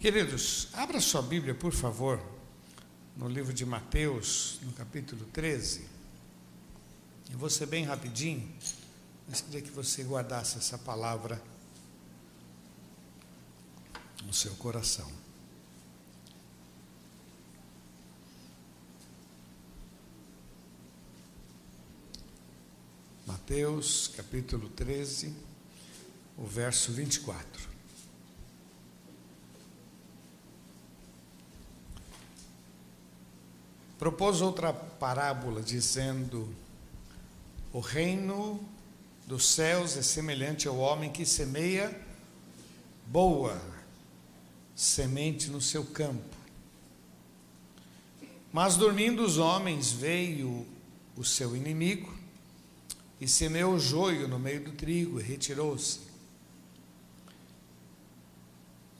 Queridos, 0.00 0.68
abra 0.72 0.98
sua 0.98 1.20
Bíblia, 1.20 1.54
por 1.54 1.72
favor, 1.72 2.18
no 3.14 3.28
livro 3.28 3.52
de 3.52 3.66
Mateus, 3.66 4.58
no 4.62 4.72
capítulo 4.72 5.26
13. 5.26 5.86
Eu 7.30 7.36
vou 7.36 7.50
ser 7.50 7.66
bem 7.66 7.84
rapidinho, 7.84 8.50
mas 9.28 9.42
queria 9.42 9.60
que 9.60 9.70
você 9.70 10.02
guardasse 10.02 10.56
essa 10.56 10.78
palavra 10.78 11.38
no 14.24 14.32
seu 14.32 14.54
coração. 14.54 15.12
Mateus 23.26 24.08
capítulo 24.16 24.70
13, 24.70 25.36
o 26.38 26.46
verso 26.46 26.90
24. 26.90 27.69
Propôs 34.00 34.40
outra 34.40 34.72
parábola, 34.72 35.60
dizendo: 35.60 36.48
O 37.70 37.80
reino 37.80 38.58
dos 39.26 39.46
céus 39.46 39.94
é 39.94 40.00
semelhante 40.00 40.66
ao 40.66 40.78
homem 40.78 41.12
que 41.12 41.26
semeia 41.26 42.00
boa 43.06 43.60
semente 44.74 45.50
no 45.50 45.60
seu 45.60 45.84
campo. 45.84 46.34
Mas 48.50 48.74
dormindo 48.74 49.22
os 49.22 49.36
homens, 49.36 49.92
veio 49.92 50.66
o 51.14 51.22
seu 51.22 51.54
inimigo 51.54 52.10
e 53.20 53.28
semeou 53.28 53.78
joio 53.78 54.26
no 54.26 54.38
meio 54.38 54.64
do 54.64 54.72
trigo 54.72 55.20
e 55.20 55.22
retirou-se. 55.22 56.00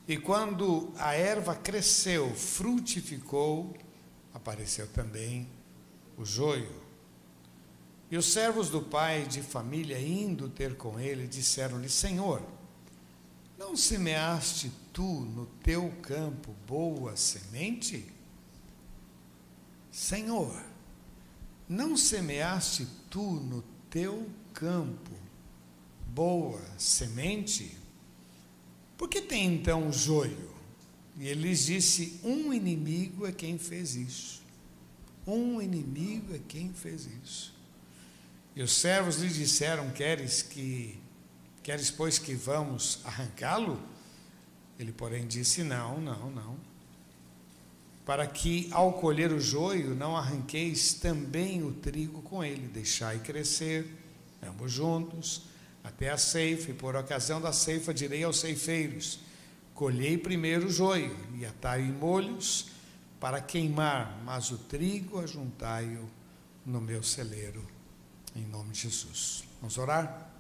E 0.07 0.19
quando 0.19 0.93
a 0.99 1.15
erva 1.15 1.55
cresceu, 1.55 2.35
frutificou, 2.35 3.75
apareceu 4.33 4.87
também 4.89 5.49
o 6.17 6.25
joio. 6.25 6.81
E 8.11 8.17
os 8.17 8.27
servos 8.27 8.69
do 8.69 8.83
pai 8.83 9.25
de 9.25 9.41
família, 9.41 10.01
indo 10.01 10.49
ter 10.49 10.77
com 10.77 10.99
ele, 10.99 11.27
disseram-lhe: 11.27 11.89
Senhor, 11.89 12.43
não 13.57 13.77
semeaste 13.77 14.73
tu 14.93 15.03
no 15.03 15.47
teu 15.63 15.93
campo 16.03 16.55
boa 16.67 17.17
semente? 17.17 18.07
Senhor, 19.93 20.61
não 21.69 21.97
semeaste 21.97 22.87
tu 23.09 23.23
no 23.23 23.63
teu 23.89 24.29
campo 24.53 25.13
boa 26.09 26.61
semente? 26.79 27.77
Por 28.97 29.09
que 29.09 29.21
tem 29.21 29.55
então 29.55 29.89
o 29.89 29.93
joio? 29.93 30.60
E 31.21 31.29
ele 31.29 31.49
lhes 31.49 31.67
disse: 31.67 32.19
Um 32.25 32.51
inimigo 32.51 33.27
é 33.27 33.33
quem 33.33 33.59
fez 33.59 33.95
isso. 33.95 34.41
Um 35.27 35.61
inimigo 35.61 36.35
é 36.35 36.41
quem 36.49 36.73
fez 36.73 37.07
isso. 37.23 37.55
E 38.57 38.63
os 38.63 38.73
servos 38.73 39.17
lhe 39.19 39.29
disseram: 39.29 39.91
Queres 39.91 40.41
que 40.41 40.99
queres 41.63 41.91
pois 41.91 42.19
que 42.19 42.35
vamos 42.35 43.01
arrancá-lo? 43.05 43.79
Ele, 44.79 44.93
porém, 44.93 45.27
disse: 45.27 45.63
Não, 45.63 46.01
não, 46.01 46.31
não. 46.31 46.57
Para 48.07 48.27
que 48.27 48.71
ao 48.73 48.95
colher 48.95 49.31
o 49.31 49.39
joio 49.39 49.95
não 49.95 50.17
arranqueis 50.17 50.95
também 50.95 51.63
o 51.63 51.71
trigo 51.71 52.23
com 52.23 52.43
ele, 52.43 52.67
deixai 52.67 53.19
crescer, 53.19 53.87
ambos 54.43 54.73
juntos, 54.73 55.43
até 55.85 56.09
a 56.09 56.17
ceifa, 56.17 56.71
e 56.71 56.75
por 56.75 56.97
ocasião 56.97 57.43
da 57.43 57.53
ceifa 57.53 57.93
direi 57.93 58.25
aos 58.25 58.41
ceifeiros: 58.41 59.21
Colhei 59.81 60.19
primeiro 60.19 60.67
o 60.67 60.71
joio 60.71 61.17
e 61.39 61.47
atai 61.47 61.81
em 61.81 61.91
molhos 61.91 62.67
para 63.19 63.41
queimar, 63.41 64.21
mas 64.27 64.51
o 64.51 64.59
trigo 64.59 65.19
ajuntai-o 65.19 66.07
no 66.67 66.83
meu 66.83 67.03
celeiro, 67.03 67.67
em 68.37 68.45
nome 68.45 68.73
de 68.73 68.81
Jesus. 68.81 69.43
Vamos 69.59 69.79
orar? 69.79 70.31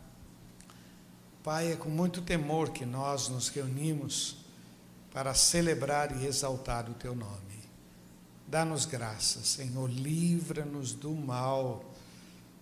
Pai, 1.42 1.72
é 1.72 1.76
com 1.76 1.88
muito 1.88 2.20
temor 2.20 2.68
que 2.68 2.84
nós 2.84 3.30
nos 3.30 3.48
reunimos 3.48 4.36
para 5.10 5.32
celebrar 5.32 6.14
e 6.20 6.26
exaltar 6.26 6.90
o 6.90 6.92
Teu 6.92 7.14
nome. 7.14 7.64
Dá-nos 8.46 8.84
graça, 8.84 9.42
Senhor, 9.42 9.88
livra-nos 9.88 10.92
do 10.92 11.12
mal. 11.12 11.82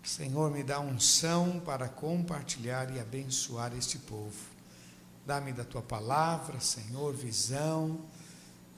Senhor, 0.05 0.49
me 0.53 0.63
dá 0.63 0.79
unção 0.79 1.59
para 1.59 1.89
compartilhar 1.89 2.95
e 2.95 3.01
abençoar 3.01 3.77
este 3.77 3.99
povo. 3.99 4.58
Dá-me 5.29 5.53
da 5.53 5.63
tua 5.63 5.83
palavra, 5.83 6.59
Senhor, 6.59 7.15
visão. 7.15 8.01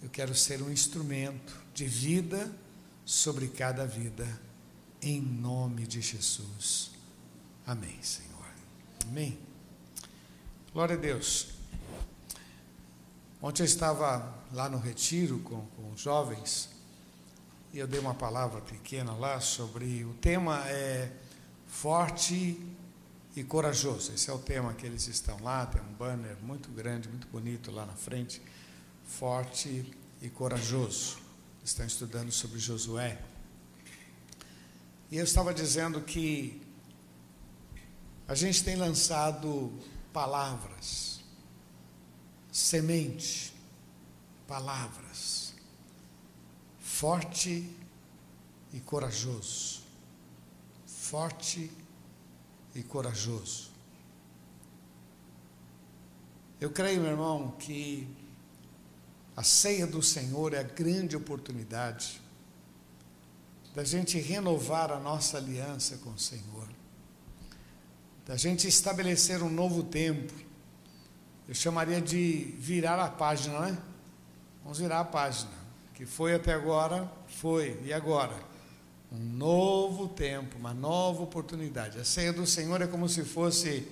Eu 0.02 0.10
quero 0.10 0.34
ser 0.34 0.60
um 0.60 0.68
instrumento 0.68 1.56
de 1.72 1.86
vida 1.86 2.50
sobre 3.04 3.46
cada 3.46 3.86
vida, 3.86 4.26
em 5.00 5.20
nome 5.20 5.86
de 5.86 6.00
Jesus. 6.00 6.90
Amém, 7.64 8.02
Senhor. 8.02 8.48
Amém. 9.06 9.38
Glória 10.72 10.96
a 10.96 10.98
Deus. 10.98 11.50
Ontem 13.40 13.62
eu 13.62 13.66
estava 13.66 14.36
lá 14.50 14.68
no 14.68 14.80
retiro 14.80 15.38
com, 15.38 15.64
com 15.76 15.92
os 15.92 16.00
jovens 16.00 16.68
e 17.72 17.78
eu 17.78 17.86
dei 17.86 18.00
uma 18.00 18.14
palavra 18.14 18.60
pequena 18.60 19.12
lá 19.12 19.38
sobre 19.38 20.04
o 20.04 20.14
tema 20.14 20.68
é 20.68 21.12
forte 21.68 22.60
e 23.36 23.44
corajoso. 23.44 24.12
Esse 24.12 24.30
é 24.30 24.32
o 24.32 24.38
tema 24.38 24.74
que 24.74 24.86
eles 24.86 25.06
estão 25.06 25.40
lá, 25.42 25.66
tem 25.66 25.80
um 25.80 25.92
banner 25.94 26.36
muito 26.42 26.70
grande, 26.70 27.08
muito 27.08 27.28
bonito 27.28 27.70
lá 27.70 27.86
na 27.86 27.94
frente. 27.94 28.42
Forte 29.04 29.92
e 30.20 30.28
corajoso. 30.28 31.18
Estão 31.64 31.86
estudando 31.86 32.32
sobre 32.32 32.58
Josué. 32.58 33.20
E 35.10 35.16
eu 35.16 35.24
estava 35.24 35.52
dizendo 35.52 36.00
que 36.00 36.62
a 38.26 38.34
gente 38.34 38.62
tem 38.62 38.76
lançado 38.76 39.72
palavras, 40.12 41.20
semente, 42.52 43.52
palavras, 44.46 45.54
forte 46.78 47.68
e 48.72 48.80
corajoso. 48.80 49.80
Forte 50.86 51.70
e 51.78 51.79
corajoso. 52.82 53.70
Eu 56.60 56.70
creio, 56.70 57.00
meu 57.00 57.10
irmão, 57.10 57.52
que 57.58 58.06
a 59.36 59.42
ceia 59.42 59.86
do 59.86 60.02
Senhor 60.02 60.52
é 60.52 60.58
a 60.58 60.62
grande 60.62 61.16
oportunidade 61.16 62.20
da 63.74 63.84
gente 63.84 64.18
renovar 64.18 64.90
a 64.90 64.98
nossa 64.98 65.38
aliança 65.38 65.96
com 65.98 66.10
o 66.10 66.18
Senhor, 66.18 66.68
da 68.26 68.36
gente 68.36 68.66
estabelecer 68.66 69.42
um 69.42 69.48
novo 69.48 69.82
tempo. 69.82 70.34
Eu 71.48 71.54
chamaria 71.54 72.00
de 72.00 72.54
virar 72.58 73.02
a 73.02 73.08
página, 73.08 73.60
né? 73.60 73.78
Vamos 74.62 74.78
virar 74.78 75.00
a 75.00 75.04
página. 75.04 75.50
Que 75.94 76.04
foi 76.04 76.34
até 76.34 76.52
agora, 76.52 77.10
foi, 77.26 77.80
e 77.84 77.92
agora? 77.92 78.49
Um 79.12 79.18
novo 79.18 80.08
tempo, 80.08 80.56
uma 80.56 80.72
nova 80.72 81.22
oportunidade. 81.22 81.98
A 81.98 82.04
ceia 82.04 82.32
do 82.32 82.46
Senhor 82.46 82.80
é 82.80 82.86
como 82.86 83.08
se 83.08 83.24
fosse 83.24 83.86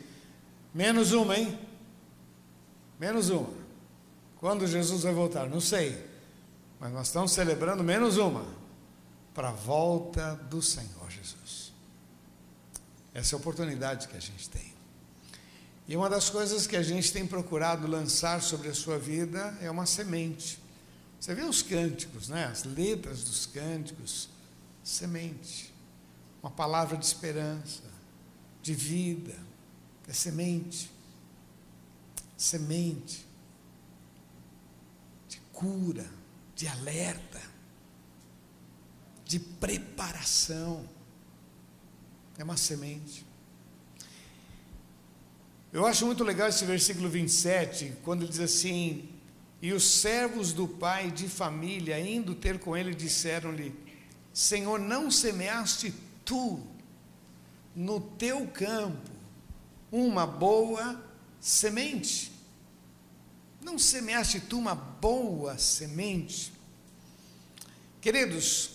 menos 0.73 1.13
uma, 1.13 1.37
hein? 1.37 1.59
Menos 3.01 3.29
uma. 3.29 3.53
Quando 4.39 4.67
Jesus 4.67 5.03
vai 5.03 5.13
voltar? 5.13 5.49
Não 5.49 5.61
sei. 5.61 6.07
Mas 6.79 6.93
nós 6.93 7.09
estamos 7.09 7.33
celebrando 7.33 7.83
menos 7.83 8.17
uma 8.17 8.47
para 9.35 9.49
a 9.49 9.53
volta 9.53 10.37
do 10.49 10.63
Senhor 10.63 11.11
Jesus. 11.11 11.73
Essa 13.13 13.35
é 13.35 13.37
a 13.37 13.41
oportunidade 13.41 14.07
que 14.07 14.17
a 14.17 14.21
gente 14.21 14.49
tem. 14.49 14.73
E 15.89 15.97
uma 15.97 16.09
das 16.09 16.31
coisas 16.31 16.67
que 16.67 16.77
a 16.77 16.83
gente 16.83 17.13
tem 17.13 17.27
procurado 17.27 17.87
lançar 17.87 18.43
sobre 18.43 18.69
a 18.69 18.75
sua 18.75 18.99
vida 18.99 19.57
é 19.61 19.71
uma 19.71 19.87
semente. 19.87 20.61
Você 21.19 21.35
vê 21.35 21.43
os 21.43 21.63
cânticos, 21.63 22.29
né? 22.29 22.45
As 22.45 22.63
letras 22.63 23.25
dos 23.25 23.47
cânticos 23.47 24.29
semente, 24.83 25.75
uma 26.43 26.51
palavra 26.51 26.97
de 26.97 27.05
esperança, 27.05 27.83
de 28.63 28.75
vida, 28.75 29.35
é 30.07 30.13
semente, 30.13 30.91
semente 32.37 33.27
de 35.29 35.39
cura, 35.53 36.09
de 36.55 36.67
alerta, 36.67 37.43
de 39.25 39.39
preparação. 39.39 40.89
É 42.39 42.45
uma 42.45 42.57
semente. 42.57 43.27
Eu 45.71 45.85
acho 45.85 46.07
muito 46.07 46.25
legal 46.25 46.49
esse 46.49 46.65
versículo 46.65 47.11
27, 47.11 47.95
quando 48.03 48.23
ele 48.23 48.31
diz 48.31 48.41
assim: 48.41 49.09
E 49.61 49.73
os 49.73 49.85
servos 49.85 50.53
do 50.53 50.67
pai 50.67 51.11
de 51.11 51.29
família, 51.29 52.01
indo 52.01 52.35
ter 52.35 52.59
com 52.59 52.75
ele, 52.75 52.95
disseram-lhe: 52.95 53.75
Senhor, 54.33 54.79
não 54.79 55.11
semeaste 55.11 55.93
tu 56.25 56.61
no 57.75 58.01
teu 58.01 58.47
campo 58.49 59.11
uma 59.91 60.27
boa 60.27 61.03
semente? 61.41 62.33
Não 63.61 63.79
semeaste 63.79 64.41
tu 64.41 64.59
uma 64.59 64.75
boa 64.75 65.59
semente? 65.59 66.53
Queridos, 68.01 68.71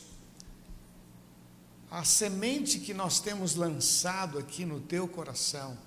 a 1.89 2.03
semente 2.03 2.79
que 2.79 2.94
nós 2.94 3.19
temos 3.19 3.56
lançado 3.56 4.39
aqui 4.39 4.65
no 4.65 4.81
teu 4.81 5.07
coração 5.07 5.77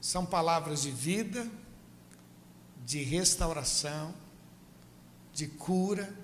são 0.00 0.24
palavras 0.24 0.82
de 0.82 0.90
vida, 0.90 1.50
de 2.84 3.02
restauração, 3.02 4.14
de 5.32 5.48
cura, 5.48 6.14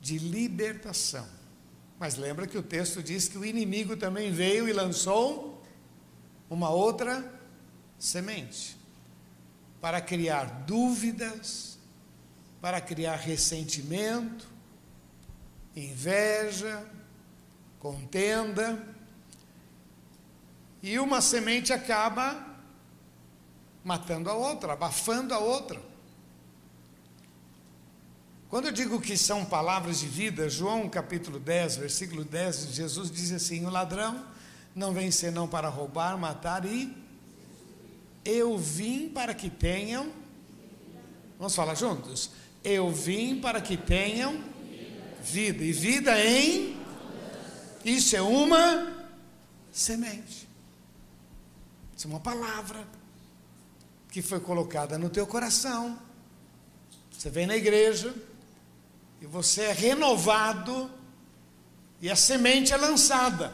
de 0.00 0.18
libertação. 0.18 1.26
Mas 1.98 2.16
lembra 2.16 2.46
que 2.46 2.56
o 2.56 2.62
texto 2.62 3.02
diz 3.02 3.28
que 3.28 3.36
o 3.36 3.44
inimigo 3.44 3.96
também 3.96 4.32
veio 4.32 4.68
e 4.68 4.72
lançou 4.72 5.62
uma 6.48 6.70
outra 6.70 7.32
semente 7.98 8.76
para 9.80 10.00
criar 10.00 10.64
dúvidas, 10.66 11.78
para 12.60 12.80
criar 12.80 13.16
ressentimento, 13.16 14.46
inveja, 15.76 16.86
contenda. 17.78 18.86
E 20.82 20.98
uma 20.98 21.20
semente 21.20 21.72
acaba 21.72 22.46
matando 23.84 24.30
a 24.30 24.34
outra, 24.34 24.72
abafando 24.72 25.34
a 25.34 25.38
outra. 25.38 25.80
Quando 28.50 28.66
eu 28.66 28.72
digo 28.72 29.00
que 29.00 29.16
são 29.16 29.44
palavras 29.44 30.00
de 30.00 30.08
vida, 30.08 30.48
João 30.48 30.88
capítulo 30.88 31.38
10, 31.38 31.76
versículo 31.76 32.24
10, 32.24 32.74
Jesus 32.74 33.08
diz 33.08 33.30
assim: 33.30 33.64
O 33.64 33.70
ladrão 33.70 34.26
não 34.74 34.92
vem 34.92 35.12
senão 35.12 35.46
para 35.46 35.68
roubar, 35.68 36.18
matar 36.18 36.64
e. 36.64 36.92
Eu 38.24 38.58
vim 38.58 39.08
para 39.08 39.34
que 39.34 39.48
tenham. 39.48 40.10
Vamos 41.38 41.54
falar 41.54 41.76
juntos? 41.76 42.32
Eu 42.64 42.90
vim 42.90 43.40
para 43.40 43.60
que 43.60 43.76
tenham 43.76 44.42
vida. 45.22 45.62
E 45.62 45.70
vida 45.72 46.20
em. 46.20 46.76
Isso 47.84 48.16
é 48.16 48.20
uma 48.20 49.06
semente. 49.70 50.48
Isso 51.96 52.08
é 52.08 52.10
uma 52.10 52.18
palavra 52.18 52.84
que 54.10 54.20
foi 54.20 54.40
colocada 54.40 54.98
no 54.98 55.08
teu 55.08 55.24
coração. 55.24 55.96
Você 57.12 57.30
vem 57.30 57.46
na 57.46 57.56
igreja 57.56 58.12
e 59.20 59.26
você 59.26 59.62
é 59.62 59.72
renovado 59.72 60.90
e 62.00 62.10
a 62.10 62.16
semente 62.16 62.72
é 62.72 62.76
lançada. 62.76 63.52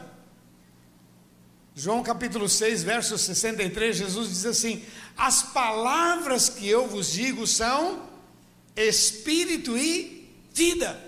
João 1.75 2.01
capítulo 2.01 2.47
6, 2.47 2.83
verso 2.83 3.17
63, 3.17 3.97
Jesus 3.97 4.29
diz 4.29 4.45
assim: 4.45 4.83
As 5.15 5.43
palavras 5.43 6.49
que 6.49 6.67
eu 6.67 6.87
vos 6.87 7.11
digo 7.11 7.45
são 7.45 8.07
espírito 8.75 9.77
e 9.77 10.27
vida. 10.53 10.99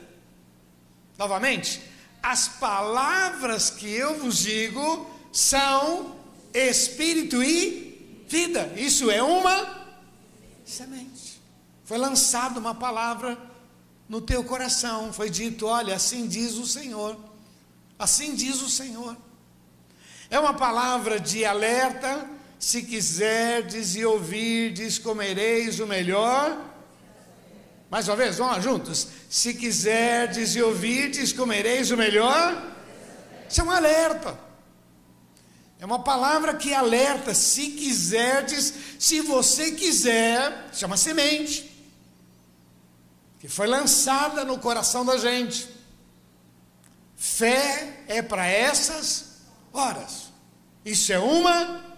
Novamente, 1.18 1.82
as 2.22 2.48
palavras 2.48 3.70
que 3.70 3.90
eu 3.90 4.20
vos 4.20 4.38
digo 4.40 5.10
são 5.32 6.20
espírito 6.54 7.42
e 7.42 8.26
vida. 8.28 8.74
Isso 8.76 9.10
é 9.10 9.24
uma 9.24 9.88
semente. 10.66 11.42
Foi 11.84 11.98
lançada 11.98 12.60
uma 12.60 12.76
palavra 12.76 13.49
no 14.10 14.20
teu 14.20 14.44
coração. 14.44 15.14
Foi 15.14 15.30
dito: 15.30 15.68
olha, 15.68 15.96
assim 15.96 16.28
diz 16.28 16.56
o 16.56 16.66
Senhor. 16.66 17.16
Assim 17.98 18.34
diz 18.34 18.62
o 18.62 18.70
Senhor. 18.70 19.16
É 20.30 20.40
uma 20.40 20.56
palavra 20.56 21.20
de 21.20 21.46
alerta. 21.46 22.28
Se 22.58 22.82
quiserdes 22.82 23.96
e 23.96 24.04
ouvirdes, 24.04 24.98
comereis 24.98 25.80
o 25.80 25.88
melhor. 25.88 26.66
Mais 27.90 28.08
uma 28.08 28.18
vez, 28.18 28.38
vamos 28.38 28.56
lá 28.56 28.62
juntos. 28.62 29.08
Se 29.30 29.54
quiserdes 29.54 30.56
e 30.56 30.62
ouvirdes, 30.62 31.32
comereis 31.32 31.90
o 31.92 31.98
melhor. 31.98 32.76
Isso 33.48 33.62
é 33.62 33.64
um 33.64 33.72
alerta. 33.72 34.38
É 35.80 35.86
uma 35.86 36.00
palavra 36.00 36.54
que 36.54 36.74
alerta. 36.74 37.34
Se 37.34 37.68
quiserdes, 37.70 38.74
se 39.00 39.22
você 39.22 39.72
quiser, 39.72 40.70
chama 40.74 40.98
semente 40.98 41.69
que 43.40 43.48
foi 43.48 43.68
lançada 43.68 44.44
no 44.44 44.60
coração 44.60 45.06
da 45.06 45.18
gente. 45.18 45.70
Fé 47.16 48.04
é 48.08 48.22
para 48.22 48.46
essas 48.46 49.38
horas. 49.72 50.30
Isso 50.84 51.12
é 51.12 51.20
uma 51.20 51.98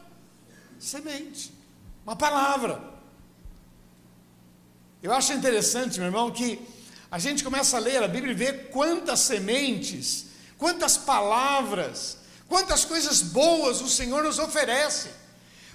semente, 0.79 1.53
uma 2.05 2.15
palavra. 2.15 2.81
Eu 5.01 5.11
acho 5.13 5.33
interessante, 5.33 5.97
meu 5.97 6.07
irmão, 6.07 6.29
que 6.29 6.59
a 7.09 7.17
gente 7.17 7.43
começa 7.43 7.77
a 7.77 7.79
ler 7.79 8.03
a 8.03 8.07
Bíblia 8.07 8.33
e 8.33 8.35
vê 8.35 8.53
quantas 8.53 9.21
sementes, 9.21 10.27
quantas 10.57 10.95
palavras, 10.95 12.17
quantas 12.47 12.85
coisas 12.85 13.21
boas 13.21 13.81
o 13.81 13.89
Senhor 13.89 14.23
nos 14.23 14.37
oferece, 14.37 15.09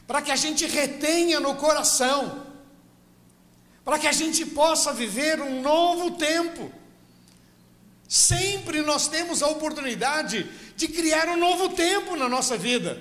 para 0.07 0.23
que 0.23 0.31
a 0.31 0.37
gente 0.37 0.65
retenha 0.65 1.41
no 1.41 1.57
coração 1.57 2.46
para 3.87 4.01
que 4.01 4.09
a 4.09 4.13
gente 4.13 4.45
possa 4.45 4.93
viver 4.93 5.41
um 5.41 5.63
novo 5.63 6.11
tempo. 6.19 6.73
Sempre 8.09 8.83
nós 8.83 9.07
temos 9.07 9.45
a 9.45 9.47
oportunidade 9.47 10.45
de 10.77 10.89
criar 10.89 11.29
um 11.29 11.37
novo 11.37 11.69
tempo 11.69 12.17
na 12.17 12.29
nossa 12.29 12.59
vida. 12.59 13.01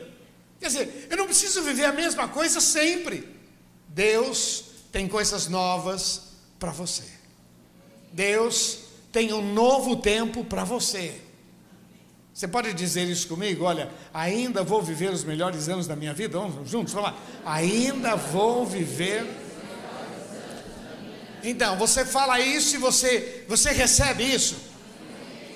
Quer 0.59 0.67
dizer, 0.67 1.07
eu 1.09 1.17
não 1.17 1.25
preciso 1.25 1.63
viver 1.63 1.85
a 1.85 1.91
mesma 1.91 2.27
coisa 2.27 2.61
sempre. 2.61 3.27
Deus 3.89 4.65
tem 4.91 5.07
coisas 5.07 5.47
novas 5.47 6.21
para 6.59 6.69
você. 6.69 7.03
Deus 8.13 8.81
tem 9.11 9.33
um 9.33 9.53
novo 9.55 9.95
tempo 9.95 10.45
para 10.45 10.63
você. 10.63 11.19
Você 12.31 12.47
pode 12.47 12.71
dizer 12.75 13.07
isso 13.09 13.27
comigo? 13.27 13.63
Olha, 13.63 13.89
ainda 14.13 14.63
vou 14.63 14.83
viver 14.83 15.11
os 15.11 15.23
melhores 15.23 15.67
anos 15.67 15.87
da 15.87 15.95
minha 15.95 16.13
vida. 16.13 16.37
Vamos 16.37 16.69
juntos 16.69 16.93
falar. 16.93 17.19
Ainda 17.43 18.15
vou 18.15 18.67
viver 18.67 19.44
então, 21.49 21.77
você 21.77 22.03
fala 22.03 22.39
isso 22.39 22.75
e 22.75 22.79
você, 22.79 23.45
você 23.47 23.71
recebe 23.71 24.23
isso. 24.23 24.55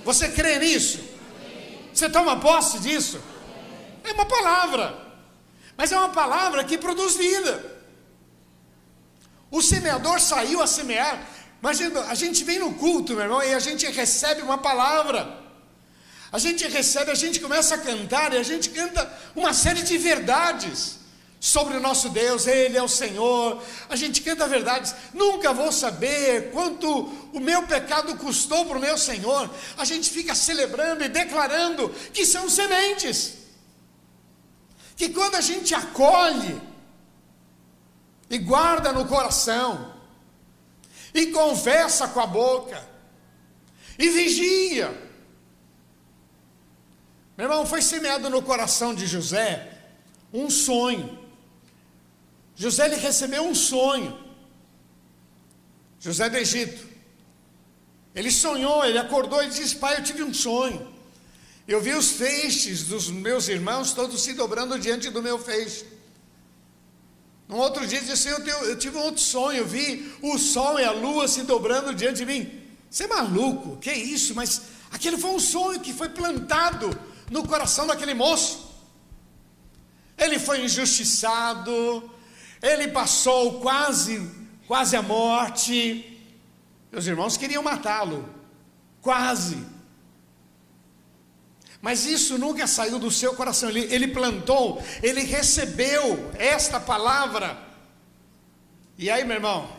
Você 0.06 0.30
crê 0.30 0.59
nisso. 0.59 1.00
Você 1.91 2.07
toma 2.07 2.39
posse 2.39 2.80
disso. 2.80 3.19
É 4.03 4.12
uma 4.12 4.25
palavra. 4.25 4.95
Mas 5.75 5.91
é 5.91 5.97
uma 5.97 6.09
palavra 6.09 6.63
que 6.63 6.77
produz 6.77 7.15
vida. 7.15 7.77
O 9.50 9.63
semeador 9.63 10.19
saiu 10.19 10.62
a 10.62 10.68
semear. 10.68 11.27
Imagina, 11.59 12.01
a 12.01 12.13
gente 12.13 12.43
vem 12.43 12.60
no 12.60 12.75
culto, 12.75 13.13
meu 13.13 13.24
irmão, 13.24 13.41
e 13.41 13.53
a 13.53 13.60
gente 13.60 13.88
recebe 13.88 14.43
uma 14.43 14.60
palavra. 14.60 15.39
A 16.31 16.38
gente 16.38 16.67
recebe, 16.67 17.10
a 17.10 17.15
gente 17.15 17.39
começa 17.39 17.74
a 17.74 17.79
cantar 17.79 18.31
e 18.34 18.38
a 18.38 18.43
gente 18.43 18.69
canta 18.69 19.12
uma 19.36 19.53
série 19.53 19.81
de 19.81 19.98
verdades 19.98 20.99
sobre 21.39 21.77
o 21.77 21.79
nosso 21.79 22.10
Deus, 22.10 22.48
Ele 22.48 22.77
é 22.77 22.84
o 22.84 22.88
Senhor. 22.88 23.63
A 23.88 23.96
gente 23.96 24.22
canta 24.22 24.48
verdades. 24.48 24.93
Nunca 25.13 25.53
vou 25.53 25.72
saber 25.72 26.51
quanto 26.51 26.89
o 27.34 27.39
meu 27.39 27.63
pecado 27.63 28.15
custou 28.17 28.65
para 28.65 28.77
o 28.77 28.81
meu 28.81 28.98
Senhor. 28.98 29.50
A 29.77 29.86
gente 29.86 30.10
fica 30.10 30.36
celebrando 30.36 31.03
e 31.03 31.10
declarando 31.10 31.89
que 32.13 32.25
são 32.25 32.50
sementes. 32.50 33.38
Que 34.98 35.10
quando 35.10 35.36
a 35.36 35.41
gente 35.41 35.74
acolhe 35.74 36.62
e 38.29 38.38
guarda 38.38 38.91
no 38.91 39.05
coração, 39.05 39.96
e 41.13 41.27
confessa 41.27 42.08
com 42.10 42.19
a 42.19 42.27
boca, 42.27 42.88
e 43.98 44.10
vigia. 44.10 44.89
Meu 47.36 47.48
irmão, 47.48 47.65
foi 47.65 47.81
semeado 47.81 48.29
no 48.29 48.41
coração 48.41 48.93
de 48.93 49.08
José 49.08 49.77
um 50.34 50.50
sonho. 50.50 51.19
José 52.60 52.88
ele 52.88 52.98
recebeu 52.98 53.44
um 53.44 53.56
sonho. 53.56 54.12
José 55.98 56.30
do 56.30 56.36
Egito. 56.36 56.86
Ele 58.13 58.30
sonhou, 58.30 58.84
ele 58.84 58.98
acordou 58.98 59.42
e 59.42 59.50
disse: 59.50 59.78
Pai, 59.78 59.96
eu 59.96 60.04
tive 60.04 60.24
um 60.24 60.34
sonho. 60.34 60.86
Eu 61.66 61.80
vi 61.80 61.94
os 61.94 62.12
feixes 62.12 62.84
dos 62.84 63.10
meus 63.10 63.48
irmãos 63.48 63.94
todos 63.94 64.22
se 64.22 64.34
dobrando 64.34 64.78
diante 64.78 65.10
do 65.10 65.24
meu 65.24 65.39
feixe. 65.39 65.86
No 67.48 67.56
outro 67.56 67.88
dia, 67.88 68.01
disse: 68.01 68.28
eu, 68.28 68.39
eu 68.72 68.78
tive 68.78 68.98
um 68.98 69.04
outro 69.04 69.22
sonho. 69.22 69.60
Eu 69.60 69.66
vi 69.66 70.13
o 70.22 70.38
sol 70.38 70.78
e 70.82 70.84
a 70.84 70.92
lua 70.92 71.30
se 71.30 71.44
dobrando 71.44 71.96
diante 71.96 72.18
de 72.18 72.25
mim. 72.25 72.62
Você 72.89 73.06
é 73.06 73.08
maluco? 73.08 73.78
Que 73.78 73.94
isso? 73.94 74.36
Mas 74.36 74.63
aquele 74.92 75.18
foi 75.18 75.30
um 75.30 75.39
sonho 75.39 75.80
que 75.80 75.94
foi 75.94 76.10
plantado 76.10 76.89
no 77.32 77.48
coração 77.48 77.88
daquele 77.88 78.13
moço. 78.13 78.68
Ele 80.18 80.38
foi 80.38 80.66
injustiçado, 80.66 82.19
ele 82.62 82.89
passou 82.89 83.60
quase, 83.60 84.30
quase 84.68 84.96
a 84.96 85.01
morte. 85.01 86.20
Meus 86.92 87.08
irmãos 87.08 87.38
queriam 87.38 87.63
matá-lo, 87.63 88.28
quase. 89.01 89.58
Mas 91.82 92.06
isso 92.06 92.38
nunca 92.38 92.68
saiu 92.68 93.00
do 93.00 93.10
seu 93.10 93.34
coração. 93.34 93.70
Ele, 93.70 93.88
ele 93.94 94.08
plantou, 94.10 94.84
ele 95.01 95.22
recebeu 95.22 96.32
esta 96.38 96.80
palavra 96.80 97.68
E 98.98 99.10
aí, 99.10 99.24
meu 99.24 99.38
irmão, 99.38 99.70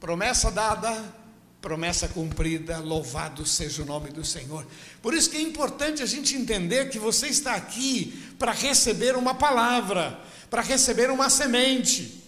promessa 0.00 0.50
dada, 0.50 1.04
promessa 1.60 2.08
cumprida, 2.08 2.78
louvado 2.78 3.44
seja 3.44 3.82
o 3.82 3.84
nome 3.84 4.10
do 4.10 4.24
Senhor. 4.24 4.66
Por 5.02 5.12
isso 5.12 5.28
que 5.28 5.36
é 5.36 5.42
importante 5.42 6.02
a 6.02 6.06
gente 6.06 6.34
entender 6.34 6.88
que 6.88 6.98
você 6.98 7.26
está 7.26 7.54
aqui 7.54 8.32
para 8.38 8.52
receber 8.52 9.16
uma 9.16 9.34
palavra, 9.34 10.18
para 10.50 10.62
receber 10.62 11.10
uma 11.10 11.30
semente. 11.30 12.24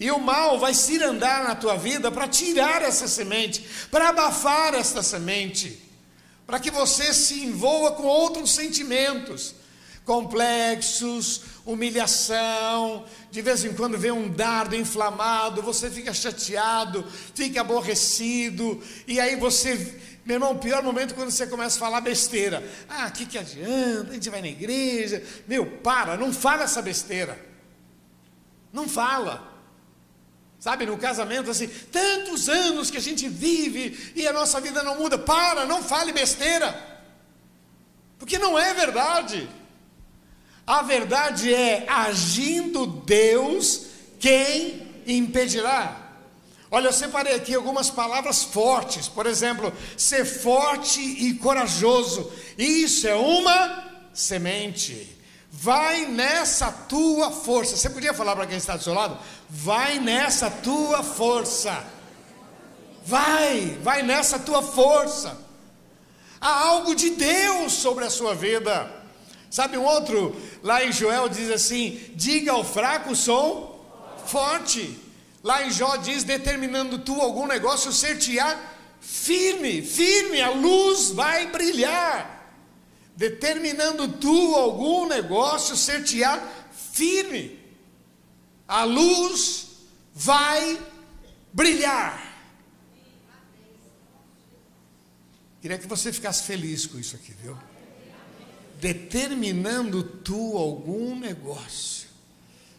E 0.00 0.10
o 0.10 0.18
mal 0.18 0.58
vai 0.58 0.74
se 0.74 1.02
andar 1.02 1.42
na 1.44 1.54
tua 1.54 1.76
vida 1.76 2.10
para 2.10 2.28
tirar 2.28 2.82
essa 2.82 3.08
semente, 3.08 3.66
para 3.90 4.10
abafar 4.10 4.74
esta 4.74 5.02
semente, 5.02 5.82
para 6.46 6.60
que 6.60 6.70
você 6.70 7.12
se 7.12 7.40
envolva 7.44 7.92
com 7.92 8.04
outros 8.04 8.52
sentimentos 8.52 9.54
complexos, 10.08 11.42
humilhação, 11.66 13.04
de 13.30 13.42
vez 13.42 13.62
em 13.62 13.74
quando 13.74 13.98
vem 13.98 14.10
um 14.10 14.26
dardo 14.26 14.74
inflamado, 14.74 15.60
você 15.60 15.90
fica 15.90 16.14
chateado, 16.14 17.04
fica 17.34 17.60
aborrecido, 17.60 18.82
e 19.06 19.20
aí 19.20 19.36
você, 19.36 20.00
meu 20.28 20.34
irmão, 20.34 20.52
o 20.52 20.58
pior 20.58 20.82
momento 20.82 21.12
é 21.12 21.14
quando 21.14 21.30
você 21.30 21.46
começa 21.46 21.76
a 21.78 21.80
falar 21.80 22.02
besteira. 22.02 22.62
Ah, 22.86 23.06
o 23.06 23.12
que, 23.12 23.24
que 23.24 23.38
adianta? 23.38 24.10
A 24.10 24.12
gente 24.12 24.28
vai 24.28 24.42
na 24.42 24.48
igreja. 24.48 25.22
Meu, 25.46 25.64
para, 25.78 26.18
não 26.18 26.34
fala 26.34 26.64
essa 26.64 26.82
besteira. 26.82 27.42
Não 28.70 28.86
fala. 28.86 29.50
Sabe, 30.60 30.84
no 30.84 30.98
casamento, 30.98 31.50
assim, 31.50 31.66
tantos 31.66 32.46
anos 32.46 32.90
que 32.90 32.98
a 32.98 33.00
gente 33.00 33.26
vive 33.26 34.12
e 34.14 34.28
a 34.28 34.32
nossa 34.34 34.60
vida 34.60 34.82
não 34.82 34.98
muda. 34.98 35.16
Para, 35.16 35.64
não 35.64 35.82
fale 35.82 36.12
besteira. 36.12 36.78
Porque 38.18 38.38
não 38.38 38.58
é 38.58 38.74
verdade. 38.74 39.48
A 40.66 40.82
verdade 40.82 41.54
é: 41.54 41.86
agindo 41.88 42.86
Deus, 42.86 43.86
quem 44.20 44.92
impedirá? 45.06 45.97
Olha, 46.70 46.88
eu 46.88 46.92
separei 46.92 47.34
aqui 47.34 47.54
algumas 47.54 47.88
palavras 47.90 48.44
fortes. 48.44 49.08
Por 49.08 49.26
exemplo, 49.26 49.72
ser 49.96 50.24
forte 50.24 51.00
e 51.00 51.34
corajoso. 51.34 52.30
Isso 52.58 53.08
é 53.08 53.14
uma 53.14 53.84
semente. 54.12 55.16
Vai 55.50 56.06
nessa 56.06 56.70
tua 56.70 57.30
força. 57.30 57.76
Você 57.76 57.88
podia 57.88 58.12
falar 58.12 58.36
para 58.36 58.46
quem 58.46 58.58
está 58.58 58.76
do 58.76 58.82
seu 58.82 58.92
lado? 58.92 59.18
Vai 59.48 59.98
nessa 59.98 60.50
tua 60.50 61.02
força. 61.02 61.84
Vai, 63.04 63.78
vai 63.82 64.02
nessa 64.02 64.38
tua 64.38 64.62
força. 64.62 65.38
Há 66.38 66.66
algo 66.66 66.94
de 66.94 67.10
Deus 67.10 67.72
sobre 67.72 68.04
a 68.04 68.10
sua 68.10 68.34
vida. 68.34 68.94
Sabe 69.50 69.78
um 69.78 69.84
outro, 69.84 70.36
lá 70.62 70.84
em 70.84 70.92
Joel 70.92 71.28
diz 71.28 71.50
assim: 71.50 71.98
diga 72.14 72.52
ao 72.52 72.62
fraco, 72.62 73.16
sou 73.16 73.82
forte. 74.26 75.07
Lá 75.42 75.66
em 75.66 75.70
Jó 75.70 75.96
diz: 75.96 76.24
determinando 76.24 76.98
tu 76.98 77.20
algum 77.20 77.46
negócio, 77.46 77.92
ser-te-á 77.92 78.58
firme, 79.00 79.82
firme, 79.82 80.40
a 80.40 80.50
luz 80.50 81.10
vai 81.10 81.50
brilhar. 81.50 82.36
Determinando 83.16 84.08
tu 84.08 84.54
algum 84.54 85.06
negócio, 85.06 85.76
ser-te-á 85.76 86.40
firme, 86.92 87.58
a 88.66 88.84
luz 88.84 89.66
vai 90.14 90.78
brilhar. 91.52 92.26
Queria 95.60 95.78
que 95.78 95.88
você 95.88 96.12
ficasse 96.12 96.44
feliz 96.44 96.86
com 96.86 96.98
isso 96.98 97.16
aqui, 97.16 97.32
viu? 97.42 97.58
determinando 98.80 100.02
tu 100.02 100.56
algum 100.56 101.18
negócio, 101.18 102.08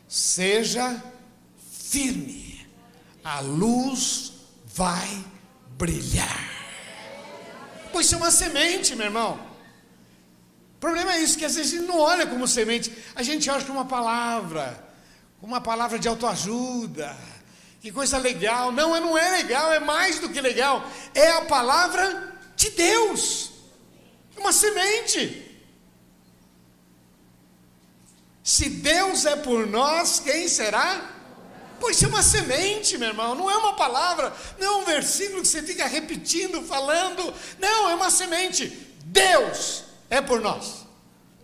seja 0.08 1.04
firme, 1.72 2.49
a 3.30 3.42
luz 3.42 4.34
vai 4.66 5.24
brilhar. 5.78 6.50
Pois 7.92 8.12
é 8.12 8.18
uma 8.18 8.32
semente, 8.32 8.96
meu 8.96 9.06
irmão. 9.06 9.40
O 10.76 10.80
problema 10.80 11.14
é 11.14 11.20
isso, 11.20 11.38
que 11.38 11.46
às 11.46 11.54
vezes 11.54 11.74
a 11.74 11.78
gente 11.78 11.88
não 11.88 12.00
olha 12.00 12.26
como 12.26 12.48
semente, 12.48 12.92
a 13.14 13.22
gente 13.22 13.48
acha 13.48 13.66
que 13.66 13.70
é 13.70 13.74
uma 13.74 13.86
palavra, 13.86 14.84
uma 15.42 15.62
palavra 15.62 16.00
de 16.00 16.08
autoajuda, 16.08 17.16
que 17.80 17.92
coisa 17.92 18.18
legal. 18.18 18.72
Não, 18.72 19.00
não 19.00 19.16
é 19.16 19.30
legal, 19.30 19.72
é 19.72 19.80
mais 19.80 20.18
do 20.18 20.30
que 20.30 20.42
legal, 20.42 20.84
é 21.14 21.30
a 21.34 21.42
palavra 21.44 22.36
de 22.56 22.72
Deus, 22.72 23.52
é 24.36 24.40
uma 24.40 24.54
semente. 24.54 25.46
Se 28.44 28.68
Deus 28.70 29.26
é 29.26 29.36
por 29.36 29.68
nós, 29.68 30.20
quem 30.20 30.48
será? 30.48 31.19
Pois 31.80 32.02
é 32.04 32.08
uma 32.08 32.22
semente, 32.22 32.98
meu 32.98 33.10
irmão, 33.10 33.36
não 33.36 33.50
é 33.50 33.58
uma 33.58 33.74
palavra, 33.74 34.34
não 34.60 34.68
é 34.68 34.82
um 34.82 34.86
versículo 34.86 35.42
que 35.42 35.48
você 35.48 35.62
fica 35.62 35.86
repetindo, 35.88 36.62
falando. 36.64 37.34
Não, 37.60 37.90
é 37.90 37.96
uma 37.96 38.12
semente. 38.12 38.68
Deus 39.06 39.84
é 40.10 40.22
por 40.22 40.42
nós. 40.42 40.86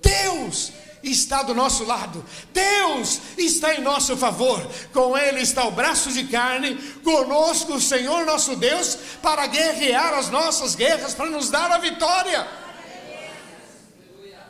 Deus 0.01 0.71
está 1.01 1.43
do 1.43 1.53
nosso 1.53 1.83
lado. 1.83 2.25
Deus 2.51 3.19
está 3.37 3.75
em 3.75 3.81
nosso 3.81 4.17
favor. 4.17 4.61
Com 4.91 5.17
Ele 5.17 5.41
está 5.41 5.65
o 5.65 5.71
braço 5.71 6.11
de 6.11 6.25
carne, 6.25 6.75
conosco 7.03 7.73
o 7.73 7.81
Senhor 7.81 8.25
nosso 8.25 8.55
Deus, 8.55 8.97
para 9.21 9.47
guerrear 9.47 10.13
as 10.13 10.29
nossas 10.29 10.75
guerras, 10.75 11.13
para 11.13 11.29
nos 11.29 11.49
dar 11.49 11.71
a 11.71 11.77
vitória. 11.77 12.64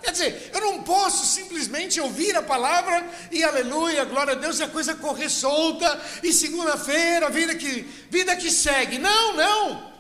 Quer 0.06 0.12
dizer, 0.12 0.52
eu 0.54 0.62
não 0.62 0.84
posso 0.84 1.26
simplesmente 1.26 2.00
ouvir 2.00 2.36
a 2.38 2.44
palavra 2.44 3.10
e 3.32 3.44
aleluia, 3.44 4.06
glória 4.06 4.34
a 4.34 4.36
Deus, 4.36 4.60
e 4.60 4.64
a 4.64 4.68
coisa 4.68 4.94
correr 4.94 5.30
solta, 5.30 6.00
e 6.22 6.32
segunda-feira, 6.32 7.28
vida 7.32 7.56
que, 7.56 7.82
vida 8.08 8.36
que 8.36 8.52
segue. 8.52 9.00
Não, 9.00 9.36
não. 9.36 9.92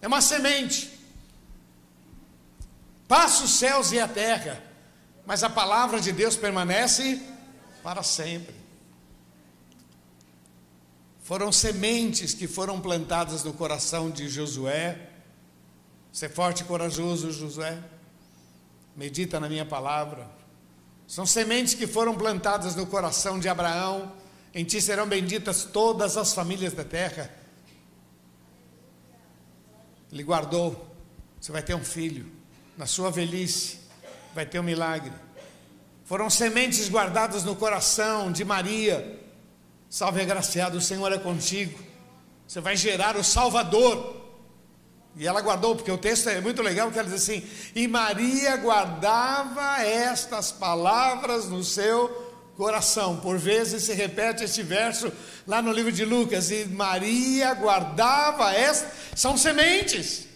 É 0.00 0.06
uma 0.06 0.22
semente. 0.22 0.98
Passa 3.06 3.44
os 3.44 3.50
céus 3.50 3.92
e 3.92 4.00
a 4.00 4.08
terra, 4.08 4.62
mas 5.26 5.44
a 5.44 5.50
palavra 5.50 6.00
de 6.00 6.10
Deus 6.10 6.36
permanece 6.36 7.20
para 7.82 8.02
sempre. 8.02 8.54
Foram 11.20 11.52
sementes 11.52 12.32
que 12.32 12.48
foram 12.48 12.80
plantadas 12.80 13.44
no 13.44 13.52
coração 13.52 14.10
de 14.10 14.26
Josué, 14.26 15.07
Ser 16.12 16.30
forte 16.30 16.62
e 16.62 16.64
corajoso, 16.64 17.30
Josué. 17.30 17.78
Medita 18.96 19.38
na 19.38 19.48
minha 19.48 19.64
palavra. 19.64 20.28
São 21.06 21.24
sementes 21.24 21.74
que 21.74 21.86
foram 21.86 22.14
plantadas 22.14 22.74
no 22.74 22.86
coração 22.86 23.38
de 23.38 23.48
Abraão. 23.48 24.12
Em 24.54 24.64
ti 24.64 24.80
serão 24.80 25.06
benditas 25.06 25.64
todas 25.64 26.16
as 26.16 26.32
famílias 26.32 26.72
da 26.72 26.84
terra. 26.84 27.32
Ele 30.12 30.22
guardou. 30.22 30.86
Você 31.40 31.52
vai 31.52 31.62
ter 31.62 31.74
um 31.74 31.84
filho. 31.84 32.30
Na 32.76 32.86
sua 32.86 33.10
velhice, 33.10 33.78
vai 34.34 34.46
ter 34.46 34.60
um 34.60 34.62
milagre. 34.62 35.12
Foram 36.04 36.30
sementes 36.30 36.88
guardadas 36.88 37.44
no 37.44 37.56
coração 37.56 38.32
de 38.32 38.44
Maria. 38.44 39.20
Salve 39.90 40.20
agraciado, 40.20 40.78
o 40.78 40.80
Senhor 40.80 41.12
é 41.12 41.18
contigo. 41.18 41.78
Você 42.46 42.60
vai 42.60 42.76
gerar 42.76 43.16
o 43.16 43.24
Salvador 43.24 44.27
e 45.18 45.26
ela 45.26 45.40
guardou, 45.40 45.74
porque 45.74 45.90
o 45.90 45.98
texto 45.98 46.28
é 46.28 46.40
muito 46.40 46.62
legal, 46.62 46.92
que 46.92 46.98
ela 46.98 47.08
diz 47.08 47.22
assim: 47.22 47.42
E 47.74 47.88
Maria 47.88 48.56
guardava 48.56 49.82
estas 49.82 50.52
palavras 50.52 51.46
no 51.46 51.64
seu 51.64 52.08
coração. 52.56 53.16
Por 53.16 53.36
vezes 53.36 53.82
se 53.82 53.92
repete 53.94 54.44
este 54.44 54.62
verso 54.62 55.12
lá 55.44 55.60
no 55.60 55.72
livro 55.72 55.90
de 55.90 56.04
Lucas: 56.04 56.52
E 56.52 56.66
Maria 56.66 57.52
guardava 57.54 58.54
estas, 58.54 58.92
são 59.16 59.36
sementes. 59.36 60.28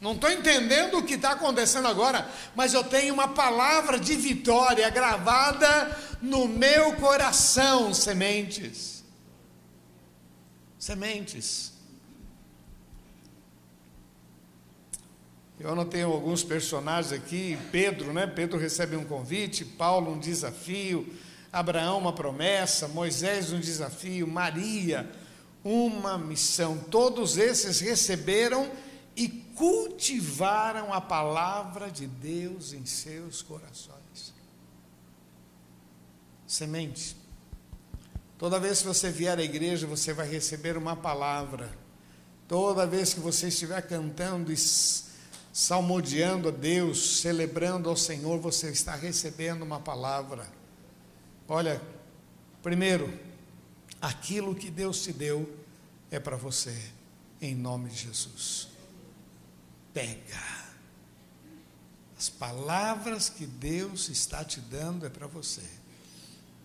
Não 0.00 0.12
estou 0.12 0.30
entendendo 0.30 0.98
o 0.98 1.02
que 1.02 1.14
está 1.14 1.32
acontecendo 1.32 1.88
agora, 1.88 2.30
mas 2.54 2.72
eu 2.72 2.84
tenho 2.84 3.12
uma 3.12 3.28
palavra 3.28 3.98
de 3.98 4.14
vitória 4.14 4.88
gravada 4.88 5.98
no 6.22 6.46
meu 6.46 6.94
coração, 6.94 7.92
sementes. 7.92 9.02
Sementes. 10.78 11.79
Eu 15.60 15.72
anotei 15.72 16.02
alguns 16.02 16.42
personagens 16.42 17.12
aqui, 17.12 17.58
Pedro, 17.70 18.14
né? 18.14 18.26
Pedro 18.26 18.58
recebe 18.58 18.96
um 18.96 19.04
convite, 19.04 19.62
Paulo 19.62 20.12
um 20.12 20.18
desafio, 20.18 21.06
Abraão 21.52 21.98
uma 21.98 22.14
promessa, 22.14 22.88
Moisés 22.88 23.52
um 23.52 23.60
desafio, 23.60 24.26
Maria 24.26 25.06
uma 25.62 26.16
missão. 26.16 26.78
Todos 26.78 27.36
esses 27.36 27.78
receberam 27.78 28.70
e 29.14 29.28
cultivaram 29.28 30.94
a 30.94 31.00
palavra 31.00 31.90
de 31.90 32.06
Deus 32.06 32.72
em 32.72 32.86
seus 32.86 33.42
corações. 33.42 34.32
Semente. 36.46 37.14
Toda 38.38 38.58
vez 38.58 38.80
que 38.80 38.86
você 38.86 39.10
vier 39.10 39.38
à 39.38 39.42
igreja, 39.42 39.86
você 39.86 40.14
vai 40.14 40.26
receber 40.26 40.78
uma 40.78 40.96
palavra. 40.96 41.70
Toda 42.48 42.86
vez 42.86 43.12
que 43.12 43.20
você 43.20 43.48
estiver 43.48 43.82
cantando 43.82 44.50
e 44.50 44.56
salmodiando 45.52 46.48
a 46.48 46.52
Deus, 46.52 47.20
celebrando 47.20 47.88
ao 47.88 47.96
Senhor, 47.96 48.38
você 48.38 48.70
está 48.70 48.94
recebendo 48.94 49.62
uma 49.62 49.80
palavra. 49.80 50.46
Olha, 51.48 51.80
Primeiro, 52.62 53.18
aquilo 54.00 54.54
que 54.54 54.70
Deus 54.70 55.02
te 55.02 55.12
deu 55.12 55.48
é 56.10 56.20
para 56.20 56.36
você, 56.36 56.76
em 57.40 57.54
nome 57.54 57.88
de 57.88 57.96
Jesus. 57.96 58.68
Pega. 59.94 60.60
As 62.18 62.28
palavras 62.28 63.30
que 63.30 63.46
Deus 63.46 64.10
está 64.10 64.44
te 64.44 64.60
dando 64.60 65.06
é 65.06 65.08
para 65.08 65.26
você. 65.26 65.62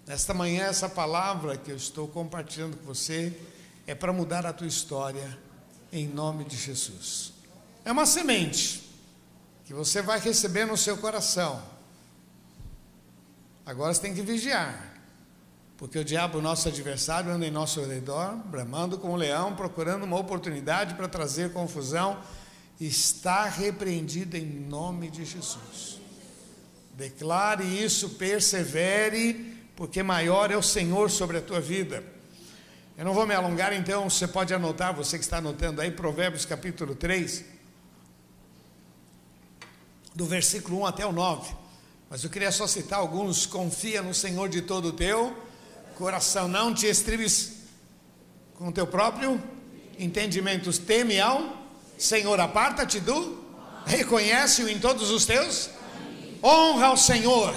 Nesta 0.06 0.34
manhã, 0.34 0.66
essa 0.66 0.90
palavra 0.90 1.56
que 1.56 1.72
eu 1.72 1.78
estou 1.78 2.10
compartilhando 2.10 2.76
com 2.78 2.86
você 2.86 3.40
é 3.88 3.96
para 3.96 4.12
mudar 4.12 4.46
a 4.46 4.52
tua 4.52 4.68
história, 4.68 5.40
em 5.94 6.08
nome 6.08 6.44
de 6.44 6.58
Jesus. 6.58 7.35
É 7.86 7.92
uma 7.92 8.08
semente 8.08 8.84
que 9.64 9.74
você 9.74 10.02
vai 10.02 10.20
receber 10.20 10.66
no 10.66 10.76
seu 10.76 10.98
coração. 10.98 11.62
Agora 13.64 13.94
você 13.94 14.02
tem 14.02 14.14
que 14.14 14.24
vigiar. 14.24 14.94
Porque 15.78 16.00
o 16.00 16.04
diabo, 16.04 16.42
nosso 16.42 16.68
adversário, 16.68 17.32
anda 17.32 17.46
em 17.46 17.52
nosso 17.52 17.82
redor, 17.82 18.36
bramando 18.46 18.98
como 18.98 19.14
um 19.14 19.18
leão, 19.18 19.56
procurando 19.56 20.04
uma 20.04 20.18
oportunidade 20.18 20.96
para 20.96 21.08
trazer 21.08 21.54
confusão, 21.54 22.18
está 22.80 23.46
repreendido 23.46 24.36
em 24.36 24.46
nome 24.46 25.10
de 25.10 25.24
Jesus. 25.24 26.00
Declare 26.94 27.64
isso, 27.64 28.12
persevere, 28.12 29.64
porque 29.76 30.02
maior 30.02 30.50
é 30.50 30.58
o 30.58 30.64
Senhor 30.64 31.12
sobre 31.12 31.38
a 31.38 31.42
tua 31.42 31.60
vida. 31.60 32.04
Eu 32.98 33.04
não 33.04 33.14
vou 33.14 33.28
me 33.28 33.36
alongar, 33.36 33.74
então 33.74 34.10
você 34.10 34.28
pode 34.28 34.54
anotar, 34.54 34.96
você 34.96 35.18
que 35.18 35.24
está 35.26 35.38
anotando 35.38 35.82
aí, 35.82 35.92
Provérbios 35.92 36.46
capítulo 36.46 36.96
3, 36.96 37.55
do 40.16 40.26
versículo 40.26 40.80
1 40.80 40.86
até 40.86 41.06
o 41.06 41.12
9. 41.12 41.54
Mas 42.10 42.24
eu 42.24 42.30
queria 42.30 42.52
só 42.52 42.66
citar 42.66 43.00
alguns: 43.00 43.46
confia 43.46 44.02
no 44.02 44.14
Senhor 44.14 44.50
de 44.50 44.62
todo 44.62 44.88
o 44.88 44.94
teu 44.94 45.36
coração, 45.98 46.48
não 46.48 46.74
te 46.74 46.88
estribes 46.88 47.54
com 48.56 48.70
o 48.70 48.72
teu 48.72 48.88
próprio 48.88 49.42
entendimento, 50.00 50.72
teme 50.80 51.20
ao 51.20 51.66
Senhor, 51.98 52.40
aparta-te 52.40 53.00
do, 53.00 53.44
reconhece-o 53.86 54.68
em 54.68 54.80
todos 54.80 55.10
os 55.10 55.26
teus, 55.26 55.70
honra 56.44 56.88
ao 56.88 56.98
Senhor 56.98 57.56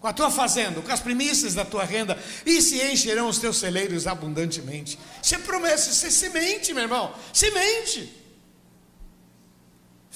com 0.00 0.08
a 0.08 0.12
tua 0.12 0.30
fazenda, 0.30 0.82
com 0.82 0.92
as 0.92 1.00
primícias 1.00 1.54
da 1.54 1.64
tua 1.64 1.82
renda, 1.82 2.18
e 2.44 2.60
se 2.60 2.82
encherão 2.82 3.26
os 3.26 3.38
teus 3.38 3.56
celeiros 3.56 4.06
abundantemente. 4.06 4.98
Isso 5.22 5.34
é 5.34 5.38
promessa, 5.38 5.90
isso 5.90 6.06
é 6.06 6.10
semente, 6.10 6.74
meu 6.74 6.82
irmão, 6.82 7.14
semente. 7.32 8.23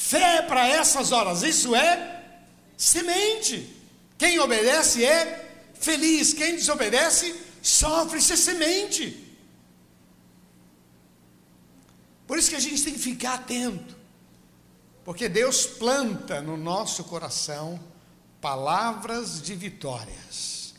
Fé 0.08 0.40
para 0.40 0.66
essas 0.66 1.12
horas, 1.12 1.42
isso 1.42 1.76
é 1.76 2.24
semente. 2.78 3.76
Quem 4.16 4.38
obedece 4.38 5.04
é 5.04 5.68
feliz, 5.74 6.32
quem 6.32 6.56
desobedece 6.56 7.38
sofre, 7.60 8.18
isso 8.18 8.32
é 8.32 8.36
semente. 8.36 9.36
Por 12.26 12.38
isso 12.38 12.48
que 12.48 12.56
a 12.56 12.60
gente 12.60 12.82
tem 12.82 12.94
que 12.94 12.98
ficar 12.98 13.34
atento, 13.34 13.94
porque 15.04 15.28
Deus 15.28 15.66
planta 15.66 16.40
no 16.40 16.56
nosso 16.56 17.04
coração 17.04 17.78
palavras 18.40 19.42
de 19.42 19.54
vitórias. 19.54 20.72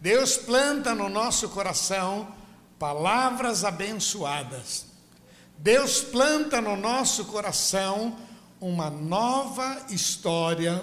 Deus 0.00 0.36
planta 0.36 0.94
no 0.94 1.08
nosso 1.08 1.48
coração 1.48 2.32
palavras 2.78 3.64
abençoadas. 3.64 4.86
Deus 5.58 6.02
planta 6.02 6.60
no 6.60 6.76
nosso 6.76 7.24
coração 7.24 8.16
uma 8.60 8.90
nova 8.90 9.86
história, 9.90 10.82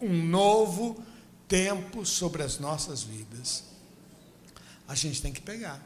um 0.00 0.24
novo 0.26 1.02
tempo 1.46 2.06
sobre 2.06 2.42
as 2.42 2.58
nossas 2.58 3.02
vidas. 3.02 3.64
A 4.86 4.94
gente 4.94 5.20
tem 5.20 5.32
que 5.32 5.40
pegar. 5.40 5.82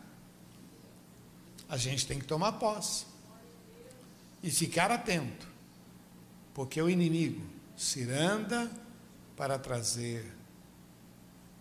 A 1.69 1.77
gente 1.77 2.07
tem 2.07 2.19
que 2.19 2.27
tomar 2.27 2.53
posse. 2.53 3.07
E 4.43 4.50
ficar 4.50 4.91
atento. 4.91 5.47
Porque 6.52 6.80
o 6.83 6.91
inimigo 6.91 7.43
ciranda 7.76 8.71
para 9.37 9.59
trazer 9.59 10.37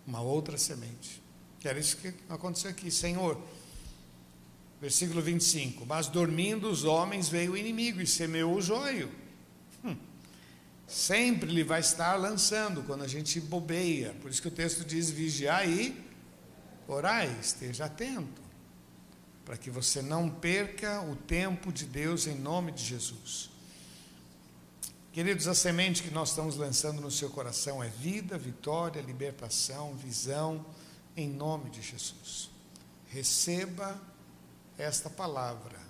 uma 0.06 0.20
outra 0.20 0.58
semente. 0.58 1.22
Que 1.60 1.68
era 1.68 1.80
isso 1.80 1.98
que 1.98 2.14
aconteceu 2.28 2.72
aqui. 2.72 2.92
Senhor, 2.92 3.42
versículo 4.82 5.22
25: 5.22 5.86
Mas 5.86 6.08
dormindo 6.08 6.70
os 6.70 6.84
homens 6.84 7.30
veio 7.30 7.54
o 7.54 7.58
inimigo 7.58 8.02
e 8.02 8.08
semeou 8.08 8.56
o 8.56 8.62
joio 8.62 9.22
sempre 10.92 11.50
ele 11.50 11.64
vai 11.64 11.80
estar 11.80 12.16
lançando 12.16 12.84
quando 12.84 13.04
a 13.04 13.08
gente 13.08 13.40
bobeia. 13.40 14.14
Por 14.22 14.30
isso 14.30 14.42
que 14.42 14.50
o 14.50 14.52
texto 14.52 14.84
diz: 14.84 15.10
vigiar 15.10 15.68
e 15.68 15.98
orai, 16.88 17.34
esteja 17.40 17.86
atento, 17.86 18.42
para 19.46 19.56
que 19.56 19.70
você 19.70 20.02
não 20.02 20.30
perca 20.30 21.02
o 21.02 21.16
tempo 21.16 21.72
de 21.72 21.86
Deus 21.86 22.28
em 22.28 22.36
nome 22.36 22.72
de 22.74 22.84
Jesus. 22.84 23.50
Queridos, 25.14 25.48
a 25.48 25.54
semente 25.54 26.04
que 26.04 26.12
nós 26.12 26.30
estamos 26.30 26.56
lançando 26.56 27.02
no 27.02 27.12
seu 27.12 27.30
coração 27.30 27.84
é 27.84 27.90
vida, 27.90 28.38
vitória, 28.38 29.02
libertação, 29.02 29.94
visão, 29.96 30.66
em 31.18 31.30
nome 31.30 31.70
de 31.70 31.82
Jesus. 31.82 32.50
Receba 33.10 34.00
esta 34.78 35.10
palavra 35.10 35.81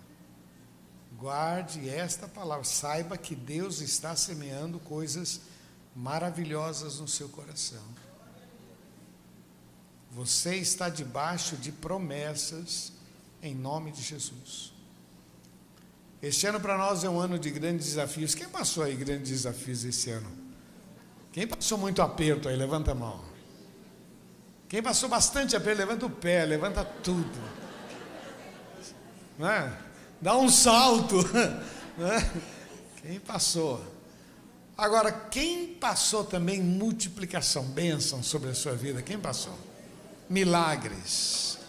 Guarde 1.21 1.88
esta 1.88 2.27
palavra, 2.27 2.63
saiba 2.63 3.15
que 3.15 3.36
Deus 3.36 3.79
está 3.79 4.15
semeando 4.15 4.79
coisas 4.79 5.41
maravilhosas 5.95 6.99
no 6.99 7.07
seu 7.07 7.29
coração. 7.29 7.84
Você 10.10 10.55
está 10.55 10.89
debaixo 10.89 11.55
de 11.57 11.71
promessas 11.71 12.91
em 13.39 13.53
nome 13.53 13.91
de 13.91 14.01
Jesus. 14.01 14.73
Este 16.23 16.47
ano 16.47 16.60
para 16.60 16.75
nós 16.75 17.03
é 17.03 17.10
um 17.10 17.19
ano 17.19 17.38
de 17.38 17.51
grandes 17.51 17.86
desafios. 17.86 18.34
Quem 18.34 18.49
passou 18.49 18.84
aí 18.84 18.95
grandes 18.95 19.29
desafios 19.29 19.84
esse 19.84 20.10
ano? 20.10 20.29
Quem 21.31 21.45
passou 21.45 21.77
muito 21.77 22.01
aperto 22.01 22.49
aí? 22.49 22.55
Levanta 22.55 22.93
a 22.93 22.95
mão. 22.95 23.23
Quem 24.67 24.81
passou 24.81 25.07
bastante 25.07 25.55
aperto, 25.55 25.77
levanta 25.77 26.03
o 26.03 26.10
pé, 26.10 26.45
levanta 26.45 26.84
tudo. 26.84 27.39
Não 29.38 29.47
é? 29.47 29.90
Dá 30.21 30.38
um 30.38 30.49
salto. 30.49 31.17
Né? 31.97 32.31
Quem 33.01 33.19
passou? 33.19 33.84
Agora, 34.77 35.12
quem 35.12 35.67
passou 35.67 36.23
também 36.23 36.62
multiplicação, 36.62 37.63
bênção 37.65 38.23
sobre 38.23 38.49
a 38.49 38.55
sua 38.55 38.73
vida? 38.73 39.01
Quem 39.01 39.19
passou? 39.19 39.55
Milagres, 40.29 41.60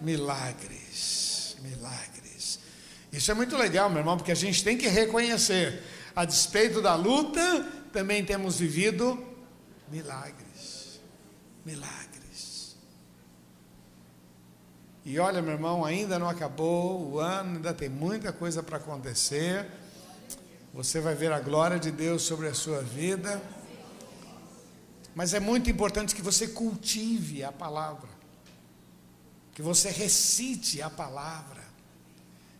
milagres, 0.00 1.56
milagres. 1.60 2.60
Isso 3.12 3.30
é 3.30 3.34
muito 3.34 3.56
legal, 3.56 3.90
meu 3.90 3.98
irmão, 3.98 4.16
porque 4.16 4.32
a 4.32 4.36
gente 4.36 4.62
tem 4.62 4.78
que 4.78 4.88
reconhecer, 4.88 5.82
a 6.14 6.24
despeito 6.24 6.80
da 6.80 6.94
luta, 6.94 7.66
também 7.92 8.24
temos 8.24 8.58
vivido 8.58 9.22
milagres, 9.90 11.00
milagres. 11.64 12.05
E 15.08 15.20
olha, 15.20 15.40
meu 15.40 15.52
irmão, 15.52 15.84
ainda 15.84 16.18
não 16.18 16.28
acabou 16.28 17.12
o 17.12 17.20
ano, 17.20 17.54
ainda 17.54 17.72
tem 17.72 17.88
muita 17.88 18.32
coisa 18.32 18.60
para 18.60 18.78
acontecer. 18.78 19.64
Você 20.74 21.00
vai 21.00 21.14
ver 21.14 21.30
a 21.30 21.38
glória 21.38 21.78
de 21.78 21.92
Deus 21.92 22.22
sobre 22.22 22.48
a 22.48 22.54
sua 22.54 22.82
vida. 22.82 23.40
Mas 25.14 25.32
é 25.32 25.38
muito 25.38 25.70
importante 25.70 26.12
que 26.12 26.20
você 26.20 26.48
cultive 26.48 27.44
a 27.44 27.52
palavra, 27.52 28.08
que 29.54 29.62
você 29.62 29.90
recite 29.90 30.82
a 30.82 30.90
palavra, 30.90 31.62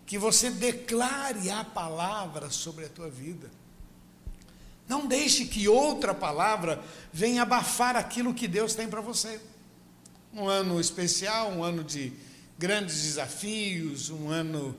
que 0.06 0.16
você 0.16 0.48
declare 0.48 1.50
a 1.50 1.64
palavra 1.64 2.48
sobre 2.48 2.84
a 2.84 2.88
tua 2.88 3.10
vida. 3.10 3.50
Não 4.86 5.08
deixe 5.08 5.46
que 5.46 5.66
outra 5.66 6.14
palavra 6.14 6.80
venha 7.12 7.42
abafar 7.42 7.96
aquilo 7.96 8.32
que 8.32 8.46
Deus 8.46 8.72
tem 8.72 8.86
para 8.86 9.00
você. 9.00 9.40
Um 10.32 10.46
ano 10.46 10.78
especial, 10.78 11.50
um 11.50 11.64
ano 11.64 11.82
de 11.82 12.24
grandes 12.58 13.02
desafios, 13.02 14.10
um 14.10 14.28
ano 14.28 14.76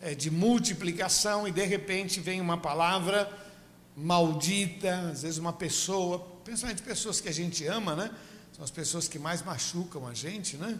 é, 0.00 0.14
de 0.14 0.30
multiplicação, 0.30 1.48
e 1.48 1.50
de 1.50 1.64
repente 1.64 2.20
vem 2.20 2.40
uma 2.40 2.58
palavra 2.58 3.30
maldita, 3.96 5.10
às 5.10 5.22
vezes 5.22 5.38
uma 5.38 5.52
pessoa, 5.52 6.18
principalmente 6.44 6.82
pessoas 6.82 7.20
que 7.20 7.28
a 7.28 7.32
gente 7.32 7.66
ama, 7.66 7.96
né? 7.96 8.10
São 8.52 8.64
as 8.64 8.70
pessoas 8.70 9.08
que 9.08 9.18
mais 9.18 9.42
machucam 9.42 10.06
a 10.06 10.14
gente, 10.14 10.56
né? 10.56 10.78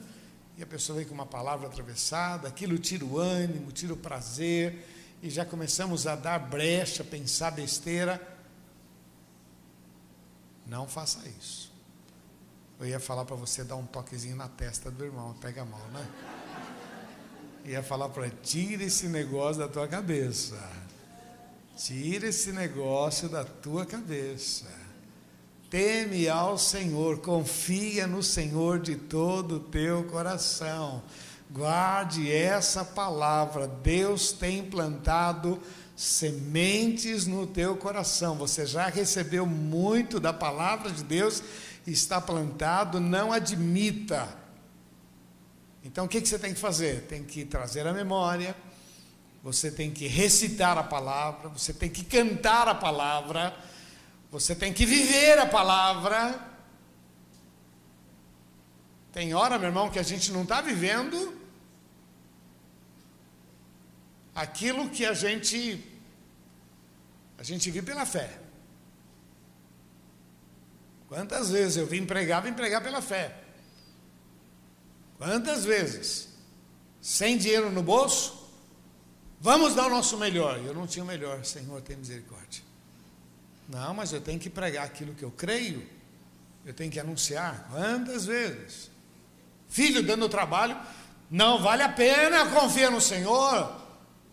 E 0.59 0.62
a 0.62 0.66
pessoa 0.66 0.99
vem 0.99 1.07
com 1.07 1.14
uma 1.14 1.27
palavra 1.27 1.66
atravessada, 1.66 2.49
aquilo 2.49 2.79
tira 2.79 3.05
o 3.05 3.18
ânimo, 3.18 3.72
tira 3.72 3.92
o 3.92 3.96
prazer, 3.96 4.87
e 5.22 5.31
já 5.31 5.44
começamos 5.44 6.07
a 6.07 6.14
dar 6.14 6.38
brecha, 6.38 7.03
pensar 7.03 7.51
besteira. 7.51 8.20
Não 10.66 10.87
faça 10.87 11.20
isso. 11.38 11.75
Eu 12.78 12.86
ia 12.86 13.00
falar 13.00 13.24
para 13.24 13.36
você 13.36 13.64
dar 13.64 13.76
um 13.76 13.86
toquezinho 13.86 14.36
na 14.36 14.48
testa 14.48 14.90
do 14.90 15.04
irmão, 15.04 15.34
pega 15.40 15.64
mão, 15.64 15.80
né? 15.92 16.06
Ia 17.64 17.82
falar 17.82 18.08
para 18.10 18.26
ele, 18.26 18.36
tira 18.42 18.84
esse 18.84 19.08
negócio 19.08 19.60
da 19.60 19.68
tua 19.68 19.88
cabeça. 19.88 20.56
Tira 21.76 22.28
esse 22.28 22.52
negócio 22.52 23.28
da 23.28 23.44
tua 23.44 23.84
cabeça. 23.84 24.66
Teme 25.68 26.28
ao 26.28 26.56
Senhor, 26.56 27.18
confia 27.18 28.06
no 28.06 28.22
Senhor 28.22 28.78
de 28.78 28.94
todo 28.94 29.56
o 29.56 29.60
teu 29.60 30.04
coração. 30.04 31.02
Guarde 31.50 32.30
essa 32.30 32.84
palavra. 32.84 33.66
Deus 33.66 34.32
tem 34.32 34.64
plantado 34.64 35.60
sementes 35.96 37.26
no 37.26 37.46
teu 37.46 37.76
coração. 37.76 38.36
Você 38.36 38.64
já 38.64 38.86
recebeu 38.86 39.46
muito 39.46 40.20
da 40.20 40.32
palavra 40.32 40.90
de 40.90 41.02
Deus, 41.02 41.42
está 41.87 42.20
plantado, 42.20 43.01
não 43.01 43.33
admita. 43.33 44.29
Então 45.85 46.07
o 46.07 46.09
que, 46.09 46.20
que 46.20 46.29
você 46.29 46.38
tem 46.38 46.53
que 46.53 46.61
fazer? 46.61 47.03
Tem 47.03 47.22
que 47.22 47.44
trazer 47.44 47.87
a 47.87 47.92
memória, 47.92 48.57
você 49.42 49.70
tem 49.70 49.90
que 49.90 50.07
recitar 50.07 50.77
a 50.77 50.83
palavra, 50.83 51.49
você 51.49 51.72
tem 51.72 51.88
que 51.88 52.05
cantar 52.05 52.66
a 52.68 52.75
palavra 52.75 53.55
você 54.31 54.55
tem 54.55 54.72
que 54.72 54.85
viver 54.85 55.38
a 55.38 55.46
palavra. 55.46 56.38
Tem 59.12 59.33
hora, 59.35 59.59
meu 59.59 59.68
irmão, 59.68 59.90
que 59.90 59.99
a 59.99 60.03
gente 60.03 60.31
não 60.31 60.42
está 60.42 60.61
vivendo 60.61 61.35
aquilo 64.35 64.90
que 64.90 65.07
a 65.07 65.14
gente 65.14 65.83
a 67.38 67.42
gente 67.42 67.70
vive 67.70 67.87
pela 67.87 68.05
fé. 68.05 68.45
Quantas 71.09 71.51
vezes 71.51 71.77
eu 71.77 71.87
vim 71.87 72.05
pregar, 72.05 72.42
vim 72.42 72.53
pregar 72.53 72.83
pela 72.83 73.01
fé. 73.01 73.35
Quantas 75.19 75.64
vezes? 75.64 76.29
Sem 77.01 77.38
dinheiro 77.38 77.71
no 77.71 77.83
bolso, 77.83 78.51
vamos 79.40 79.75
dar 79.75 79.87
o 79.87 79.90
nosso 79.90 80.19
melhor. 80.19 80.59
Eu 80.64 80.75
não 80.75 80.87
tinha 80.87 81.05
o 81.05 81.07
melhor, 81.07 81.45
Senhor, 81.45 81.81
tem 81.81 81.97
misericórdia. 81.97 82.62
Não, 83.69 83.95
mas 83.95 84.12
eu 84.12 84.21
tenho 84.21 84.38
que 84.38 84.51
pregar 84.51 84.85
aquilo 84.85 85.14
que 85.14 85.23
eu 85.23 85.31
creio. 85.31 85.87
Eu 86.64 86.75
tenho 86.75 86.90
que 86.90 86.99
anunciar. 86.99 87.69
Quantas 87.71 88.27
vezes? 88.27 88.90
Filho 89.69 90.03
dando 90.03 90.29
trabalho, 90.29 90.77
não 91.31 91.62
vale 91.62 91.83
a 91.83 91.88
pena, 91.88 92.51
confia 92.51 92.90
no 92.90 93.01
Senhor. 93.01 93.73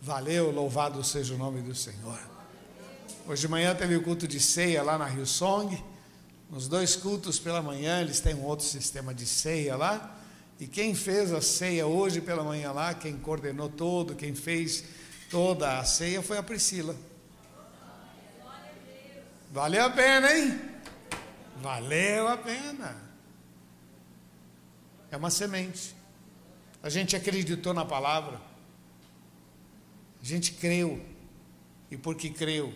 Valeu, 0.00 0.50
louvado 0.50 1.02
seja 1.02 1.34
o 1.34 1.38
nome 1.38 1.62
do 1.62 1.74
Senhor. 1.74 2.18
Hoje 3.26 3.42
de 3.42 3.48
manhã 3.48 3.74
teve 3.74 3.96
o 3.96 4.02
culto 4.02 4.28
de 4.28 4.38
ceia 4.38 4.82
lá 4.82 4.98
na 4.98 5.06
Rio 5.06 5.26
Song. 5.26 5.82
Nos 6.54 6.68
dois 6.68 6.94
cultos 6.94 7.40
pela 7.40 7.60
manhã, 7.60 8.00
eles 8.00 8.20
têm 8.20 8.32
um 8.32 8.44
outro 8.44 8.64
sistema 8.64 9.12
de 9.12 9.26
ceia 9.26 9.74
lá. 9.74 10.16
E 10.60 10.68
quem 10.68 10.94
fez 10.94 11.32
a 11.32 11.40
ceia 11.40 11.84
hoje 11.84 12.20
pela 12.20 12.44
manhã 12.44 12.70
lá, 12.70 12.94
quem 12.94 13.16
coordenou 13.16 13.68
todo, 13.68 14.14
quem 14.14 14.36
fez 14.36 14.84
toda 15.28 15.80
a 15.80 15.84
ceia 15.84 16.22
foi 16.22 16.38
a 16.38 16.44
Priscila. 16.44 16.94
Valeu 19.50 19.84
a 19.84 19.90
pena, 19.90 20.32
hein? 20.32 20.60
Valeu 21.60 22.28
a 22.28 22.36
pena. 22.36 23.02
É 25.10 25.16
uma 25.16 25.30
semente. 25.30 25.92
A 26.80 26.88
gente 26.88 27.16
acreditou 27.16 27.74
na 27.74 27.84
palavra. 27.84 28.40
A 30.22 30.24
gente 30.24 30.52
creu. 30.52 31.04
E 31.90 31.96
porque 31.96 32.30
creu 32.30 32.72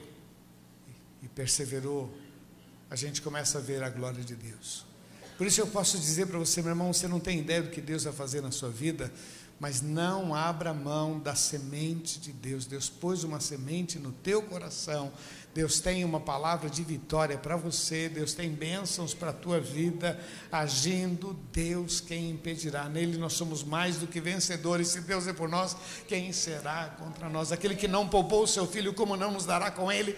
e 1.23 1.29
perseverou, 1.29 2.13
a 2.91 2.97
gente 2.97 3.23
começa 3.23 3.59
a 3.59 3.61
ver 3.61 3.83
a 3.83 3.91
glória 3.91 4.23
de 4.23 4.35
Deus. 4.35 4.85
Por 5.37 5.47
isso 5.47 5.61
eu 5.61 5.67
posso 5.67 5.99
dizer 5.99 6.27
para 6.27 6.39
você, 6.39 6.61
meu 6.63 6.71
irmão, 6.71 6.93
você 6.93 7.07
não 7.07 7.21
tem 7.21 7.39
ideia 7.39 7.63
do 7.63 7.71
que 7.71 7.81
Deus 7.81 8.05
vai 8.05 8.13
fazer 8.13 8.41
na 8.41 8.51
sua 8.51 8.71
vida, 8.71 9.13
mas 9.61 9.83
não 9.83 10.35
abra 10.35 10.75
mão 10.75 11.19
da 11.19 11.35
semente 11.35 12.19
de 12.19 12.33
Deus. 12.33 12.67
Deus 12.67 12.89
pôs 12.89 13.25
uma 13.25 13.41
semente 13.41 13.99
no 13.99 14.13
teu 14.13 14.43
coração 14.43 15.13
Deus 15.59 15.81
tem 15.81 16.05
uma 16.05 16.21
palavra 16.21 16.71
de 16.71 16.85
vitória 16.85 17.37
para 17.37 17.57
você, 17.57 18.09
Deus 18.09 18.33
tem 18.33 18.49
bênçãos 18.49 19.13
para 19.13 19.31
a 19.31 19.33
tua 19.33 19.59
vida, 19.59 20.17
agindo, 20.53 21.37
Deus 21.53 22.01
quem 22.01 22.31
impedirá. 22.31 22.89
Nele 22.89 23.19
nós 23.19 23.33
somos 23.33 23.65
mais 23.65 23.97
do 23.97 24.07
que 24.07 24.21
vencedores. 24.21 24.87
Se 24.87 25.01
Deus 25.01 25.27
é 25.27 25.33
por 25.33 25.49
nós, 25.49 25.77
quem 26.07 26.33
será 26.33 26.95
contra 26.97 27.29
nós? 27.29 27.51
Aquele 27.51 27.75
que 27.75 27.89
não 27.89 28.07
poupou 28.07 28.45
o 28.45 28.47
seu 28.47 28.69
filho, 28.69 28.95
como 28.95 29.17
não 29.17 29.33
nos 29.33 29.47
dará 29.47 29.69
com 29.69 29.91
ele? 29.91 30.17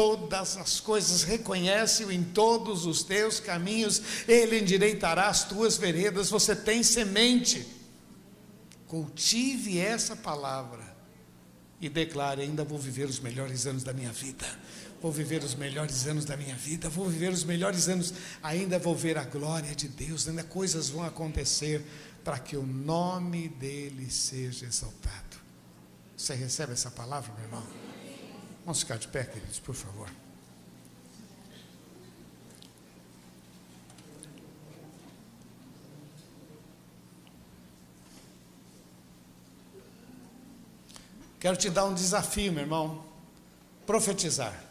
Todas 0.00 0.56
as 0.56 0.80
coisas, 0.80 1.22
reconhece-o 1.24 2.10
em 2.10 2.24
todos 2.24 2.86
os 2.86 3.02
teus 3.02 3.38
caminhos, 3.38 4.00
ele 4.26 4.58
endireitará 4.58 5.28
as 5.28 5.44
tuas 5.44 5.76
veredas. 5.76 6.30
Você 6.30 6.56
tem 6.56 6.82
semente, 6.82 7.66
cultive 8.86 9.78
essa 9.78 10.16
palavra 10.16 10.96
e 11.78 11.90
declare: 11.90 12.40
ainda 12.40 12.64
vou 12.64 12.78
viver 12.78 13.10
os 13.10 13.20
melhores 13.20 13.66
anos 13.66 13.84
da 13.84 13.92
minha 13.92 14.10
vida 14.10 14.46
vou 15.02 15.10
viver 15.10 15.42
os 15.42 15.54
melhores 15.54 16.06
anos 16.06 16.26
da 16.26 16.36
minha 16.36 16.54
vida, 16.54 16.90
vou 16.90 17.08
viver 17.08 17.32
os 17.32 17.42
melhores 17.42 17.88
anos, 17.88 18.12
ainda 18.42 18.78
vou 18.78 18.94
ver 18.94 19.16
a 19.16 19.24
glória 19.24 19.74
de 19.74 19.88
Deus, 19.88 20.28
ainda 20.28 20.44
coisas 20.44 20.90
vão 20.90 21.02
acontecer 21.02 21.82
para 22.22 22.38
que 22.38 22.54
o 22.54 22.66
nome 22.66 23.48
dele 23.48 24.10
seja 24.10 24.66
exaltado. 24.66 25.38
Você 26.14 26.34
recebe 26.34 26.74
essa 26.74 26.90
palavra, 26.90 27.32
meu 27.32 27.44
irmão? 27.44 27.66
Vamos 28.64 28.80
ficar 28.80 28.98
de 28.98 29.08
pé, 29.08 29.24
queridos, 29.24 29.58
por 29.58 29.74
favor. 29.74 30.08
Quero 41.40 41.56
te 41.56 41.70
dar 41.70 41.86
um 41.86 41.94
desafio, 41.94 42.52
meu 42.52 42.62
irmão. 42.62 43.02
Profetizar. 43.86 44.62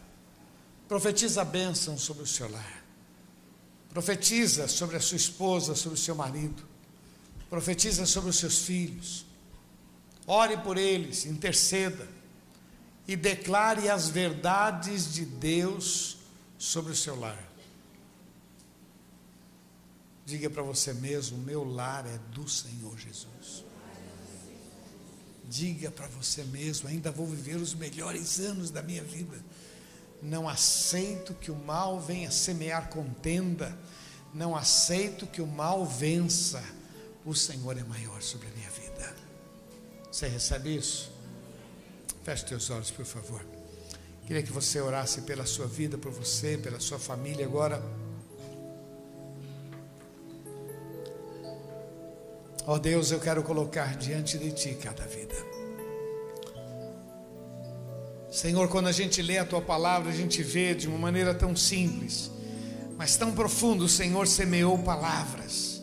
Profetiza 0.88 1.42
a 1.42 1.44
bênção 1.44 1.98
sobre 1.98 2.22
o 2.22 2.26
seu 2.26 2.50
lar. 2.50 2.84
Profetiza 3.88 4.68
sobre 4.68 4.96
a 4.96 5.00
sua 5.00 5.16
esposa, 5.16 5.74
sobre 5.74 5.98
o 5.98 6.00
seu 6.00 6.14
marido. 6.14 6.62
Profetiza 7.48 8.06
sobre 8.06 8.30
os 8.30 8.36
seus 8.36 8.60
filhos. 8.60 9.26
Ore 10.26 10.56
por 10.58 10.78
eles, 10.78 11.26
interceda 11.26 12.19
e 13.10 13.16
declare 13.16 13.88
as 13.88 14.08
verdades 14.08 15.12
de 15.12 15.24
Deus 15.24 16.18
sobre 16.56 16.92
o 16.92 16.96
seu 16.96 17.18
lar. 17.18 17.42
Diga 20.24 20.48
para 20.48 20.62
você 20.62 20.94
mesmo: 20.94 21.36
meu 21.38 21.64
lar 21.64 22.06
é 22.06 22.18
do 22.32 22.48
Senhor 22.48 22.96
Jesus. 22.98 23.64
Diga 25.48 25.90
para 25.90 26.06
você 26.08 26.44
mesmo: 26.44 26.88
ainda 26.88 27.10
vou 27.10 27.26
viver 27.26 27.56
os 27.56 27.74
melhores 27.74 28.38
anos 28.38 28.70
da 28.70 28.82
minha 28.82 29.02
vida 29.02 29.38
não 30.22 30.48
aceito 30.48 31.34
que 31.34 31.50
o 31.50 31.56
mal 31.56 31.98
venha 31.98 32.30
semear 32.30 32.88
contenda. 32.88 33.76
Não 34.34 34.54
aceito 34.54 35.26
que 35.26 35.40
o 35.40 35.46
mal 35.46 35.86
vença. 35.86 36.62
O 37.24 37.34
Senhor 37.34 37.76
é 37.76 37.84
maior 37.84 38.20
sobre 38.22 38.48
a 38.48 38.50
minha 38.50 38.70
vida. 38.70 39.16
Você 40.10 40.28
recebe 40.28 40.76
isso? 40.76 41.09
Feche 42.22 42.44
teus 42.44 42.68
olhos, 42.70 42.90
por 42.90 43.04
favor. 43.04 43.40
Queria 44.26 44.42
que 44.42 44.52
você 44.52 44.80
orasse 44.80 45.22
pela 45.22 45.46
sua 45.46 45.66
vida, 45.66 45.96
por 45.96 46.12
você, 46.12 46.58
pela 46.58 46.78
sua 46.78 46.98
família 46.98 47.44
agora. 47.44 47.82
Ó 52.66 52.74
oh 52.74 52.78
Deus, 52.78 53.10
eu 53.10 53.18
quero 53.18 53.42
colocar 53.42 53.96
diante 53.96 54.38
de 54.38 54.52
Ti 54.52 54.78
cada 54.80 55.04
vida. 55.06 55.34
Senhor, 58.30 58.68
quando 58.68 58.86
a 58.86 58.92
gente 58.92 59.20
lê 59.22 59.38
a 59.38 59.44
tua 59.44 59.60
palavra, 59.60 60.12
a 60.12 60.14
gente 60.14 60.42
vê 60.42 60.74
de 60.74 60.86
uma 60.86 60.98
maneira 60.98 61.34
tão 61.34 61.56
simples, 61.56 62.30
mas 62.96 63.16
tão 63.16 63.32
profundo, 63.32 63.86
o 63.86 63.88
Senhor 63.88 64.28
semeou 64.28 64.78
palavras. 64.78 65.82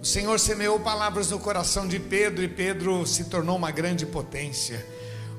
O 0.00 0.04
Senhor 0.04 0.38
semeou 0.38 0.78
palavras 0.78 1.30
no 1.30 1.40
coração 1.40 1.88
de 1.88 1.98
Pedro 1.98 2.44
e 2.44 2.48
Pedro 2.48 3.04
se 3.06 3.24
tornou 3.24 3.56
uma 3.56 3.72
grande 3.72 4.06
potência. 4.06 4.86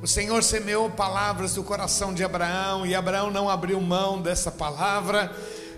O 0.01 0.07
Senhor 0.07 0.41
semeou 0.41 0.89
palavras 0.89 1.55
no 1.55 1.63
coração 1.63 2.11
de 2.11 2.23
Abraão 2.23 2.87
e 2.87 2.95
Abraão 2.95 3.29
não 3.29 3.47
abriu 3.47 3.79
mão 3.79 4.19
dessa 4.19 4.49
palavra, 4.49 5.31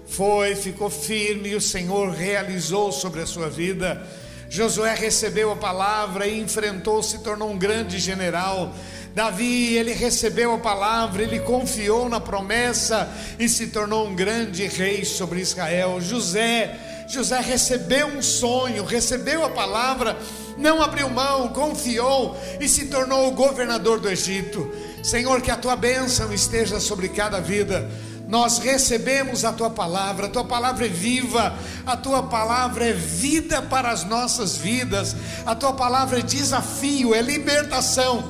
foi, 0.07 0.55
ficou 0.55 0.89
firme 0.89 1.49
e 1.49 1.55
o 1.55 1.61
Senhor 1.61 2.09
realizou 2.09 2.89
sobre 2.93 3.19
a 3.19 3.25
sua 3.25 3.49
vida. 3.49 4.01
Josué 4.49 4.95
recebeu 4.95 5.51
a 5.51 5.57
palavra 5.57 6.25
e 6.25 6.39
enfrentou, 6.39 7.03
se 7.03 7.19
tornou 7.19 7.51
um 7.51 7.57
grande 7.57 7.99
general. 7.99 8.73
Davi, 9.13 9.75
ele 9.75 9.91
recebeu 9.91 10.53
a 10.53 10.57
palavra, 10.57 11.21
ele 11.21 11.41
confiou 11.41 12.07
na 12.07 12.21
promessa 12.21 13.11
e 13.37 13.49
se 13.49 13.67
tornou 13.67 14.07
um 14.07 14.15
grande 14.15 14.65
rei 14.67 15.03
sobre 15.03 15.41
Israel. 15.41 15.99
José, 15.99 16.79
José 17.09 17.41
recebeu 17.41 18.07
um 18.07 18.21
sonho, 18.21 18.85
recebeu 18.85 19.43
a 19.43 19.49
palavra, 19.49 20.17
não 20.57 20.81
abriu 20.81 21.09
mão, 21.09 21.49
confiou 21.49 22.37
e 22.59 22.67
se 22.67 22.85
tornou 22.85 23.27
o 23.27 23.31
governador 23.31 23.99
do 23.99 24.09
Egito. 24.09 24.71
Senhor, 25.03 25.41
que 25.41 25.51
a 25.51 25.57
tua 25.57 25.75
bênção 25.75 26.33
esteja 26.33 26.79
sobre 26.79 27.09
cada 27.09 27.39
vida. 27.39 27.89
Nós 28.27 28.57
recebemos 28.57 29.43
a 29.43 29.51
tua 29.51 29.69
palavra, 29.69 30.27
a 30.27 30.29
tua 30.29 30.45
palavra 30.45 30.85
é 30.85 30.89
viva, 30.89 31.53
a 31.85 31.97
tua 31.97 32.23
palavra 32.23 32.85
é 32.85 32.93
vida 32.93 33.61
para 33.61 33.91
as 33.91 34.05
nossas 34.05 34.55
vidas, 34.55 35.15
a 35.45 35.53
tua 35.53 35.73
palavra 35.73 36.19
é 36.19 36.21
desafio, 36.21 37.13
é 37.13 37.21
libertação. 37.21 38.23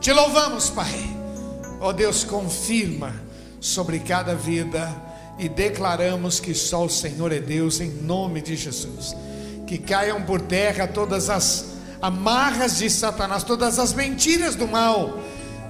Te 0.00 0.12
louvamos, 0.12 0.70
Pai. 0.70 1.16
Ó 1.80 1.88
oh, 1.88 1.92
Deus, 1.92 2.24
confirma 2.24 3.14
sobre 3.60 3.98
cada 3.98 4.34
vida 4.34 4.94
e 5.38 5.48
declaramos 5.48 6.40
que 6.40 6.54
só 6.54 6.84
o 6.84 6.90
Senhor 6.90 7.32
é 7.32 7.40
Deus 7.40 7.80
em 7.80 7.90
nome 7.90 8.40
de 8.40 8.56
Jesus. 8.56 9.14
Que 9.66 9.78
caiam 9.78 10.22
por 10.22 10.40
terra 10.40 10.86
todas 10.86 11.28
as 11.28 11.76
amarras 12.00 12.78
de 12.78 12.88
Satanás, 12.88 13.42
todas 13.42 13.78
as 13.78 13.92
mentiras 13.92 14.54
do 14.54 14.68
mal 14.68 15.20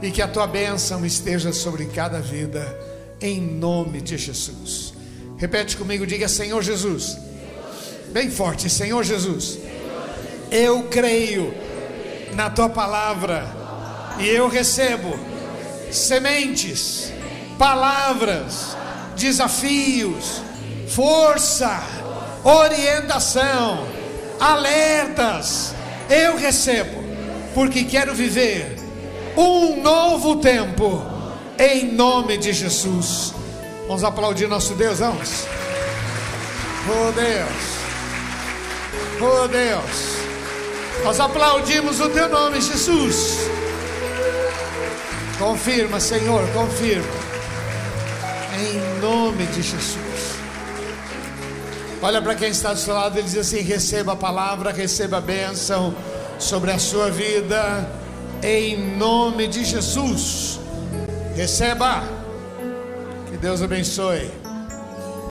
e 0.03 0.11
que 0.11 0.21
a 0.21 0.29
tua 0.29 0.47
bênção 0.47 1.05
esteja 1.05 1.53
sobre 1.53 1.87
cada 1.87 2.21
vida 2.21 2.79
em 3.21 3.41
nome 3.41 4.01
de 4.01 4.19
Jesus. 4.19 4.93
Repete 5.39 5.77
comigo, 5.77 6.07
diga 6.07 6.29
Senhor 6.29 6.63
Jesus. 6.63 7.17
Bem 8.13 8.31
forte, 8.31 8.69
Senhor 8.69 9.05
Jesus. 9.05 9.59
Eu 10.51 10.85
creio 10.85 11.53
na 12.35 12.51
tua 12.51 12.69
palavra 12.69 13.47
e 14.19 14.29
eu 14.29 14.49
recebo 14.49 15.19
sementes, 15.91 17.13
palavras, 17.59 18.77
desafios, 19.17 20.43
força, 20.89 21.83
orientação, 22.47 23.87
alertas. 24.39 25.75
Eu 26.09 26.37
recebo, 26.37 27.03
porque 27.53 27.83
quero 27.85 28.15
viver 28.15 28.79
um 29.37 29.83
novo 29.83 30.37
tempo, 30.37 31.05
em 31.59 31.93
nome 31.93 32.39
de 32.39 32.53
Jesus. 32.53 33.35
Vamos 33.89 34.05
aplaudir 34.05 34.47
nosso 34.47 34.75
Deus, 34.75 35.01
vamos. 35.01 35.45
Oh 36.89 37.11
Deus, 37.11 37.49
oh 39.21 39.49
Deus, 39.49 40.17
nós 41.03 41.19
aplaudimos 41.19 41.99
o 42.01 42.09
teu 42.11 42.29
nome, 42.29 42.61
Jesus. 42.61 43.39
Confirma, 45.37 45.99
Senhor, 45.99 46.49
confirma. 46.53 47.27
Em 48.59 49.01
nome 49.01 49.45
de 49.47 49.63
Jesus. 49.63 50.06
Olha 52.07 52.23
para 52.23 52.37
quem 52.37 52.51
está 52.51 52.73
do 52.73 52.79
seu 52.79 52.95
lado 52.95 53.19
e 53.19 53.23
diz 53.25 53.37
assim: 53.37 53.63
receba 53.63 54.13
a 54.13 54.17
palavra, 54.17 54.71
receba 54.71 55.17
a 55.17 55.21
bênção 55.21 55.93
sobre 56.39 56.71
a 56.71 56.79
sua 56.79 57.11
vida, 57.11 57.85
em 58.45 58.97
nome 58.97 59.49
de 59.49 59.65
Jesus. 59.65 60.61
Receba. 61.35 62.05
Que 63.29 63.37
Deus 63.37 63.61
abençoe. 63.61 64.46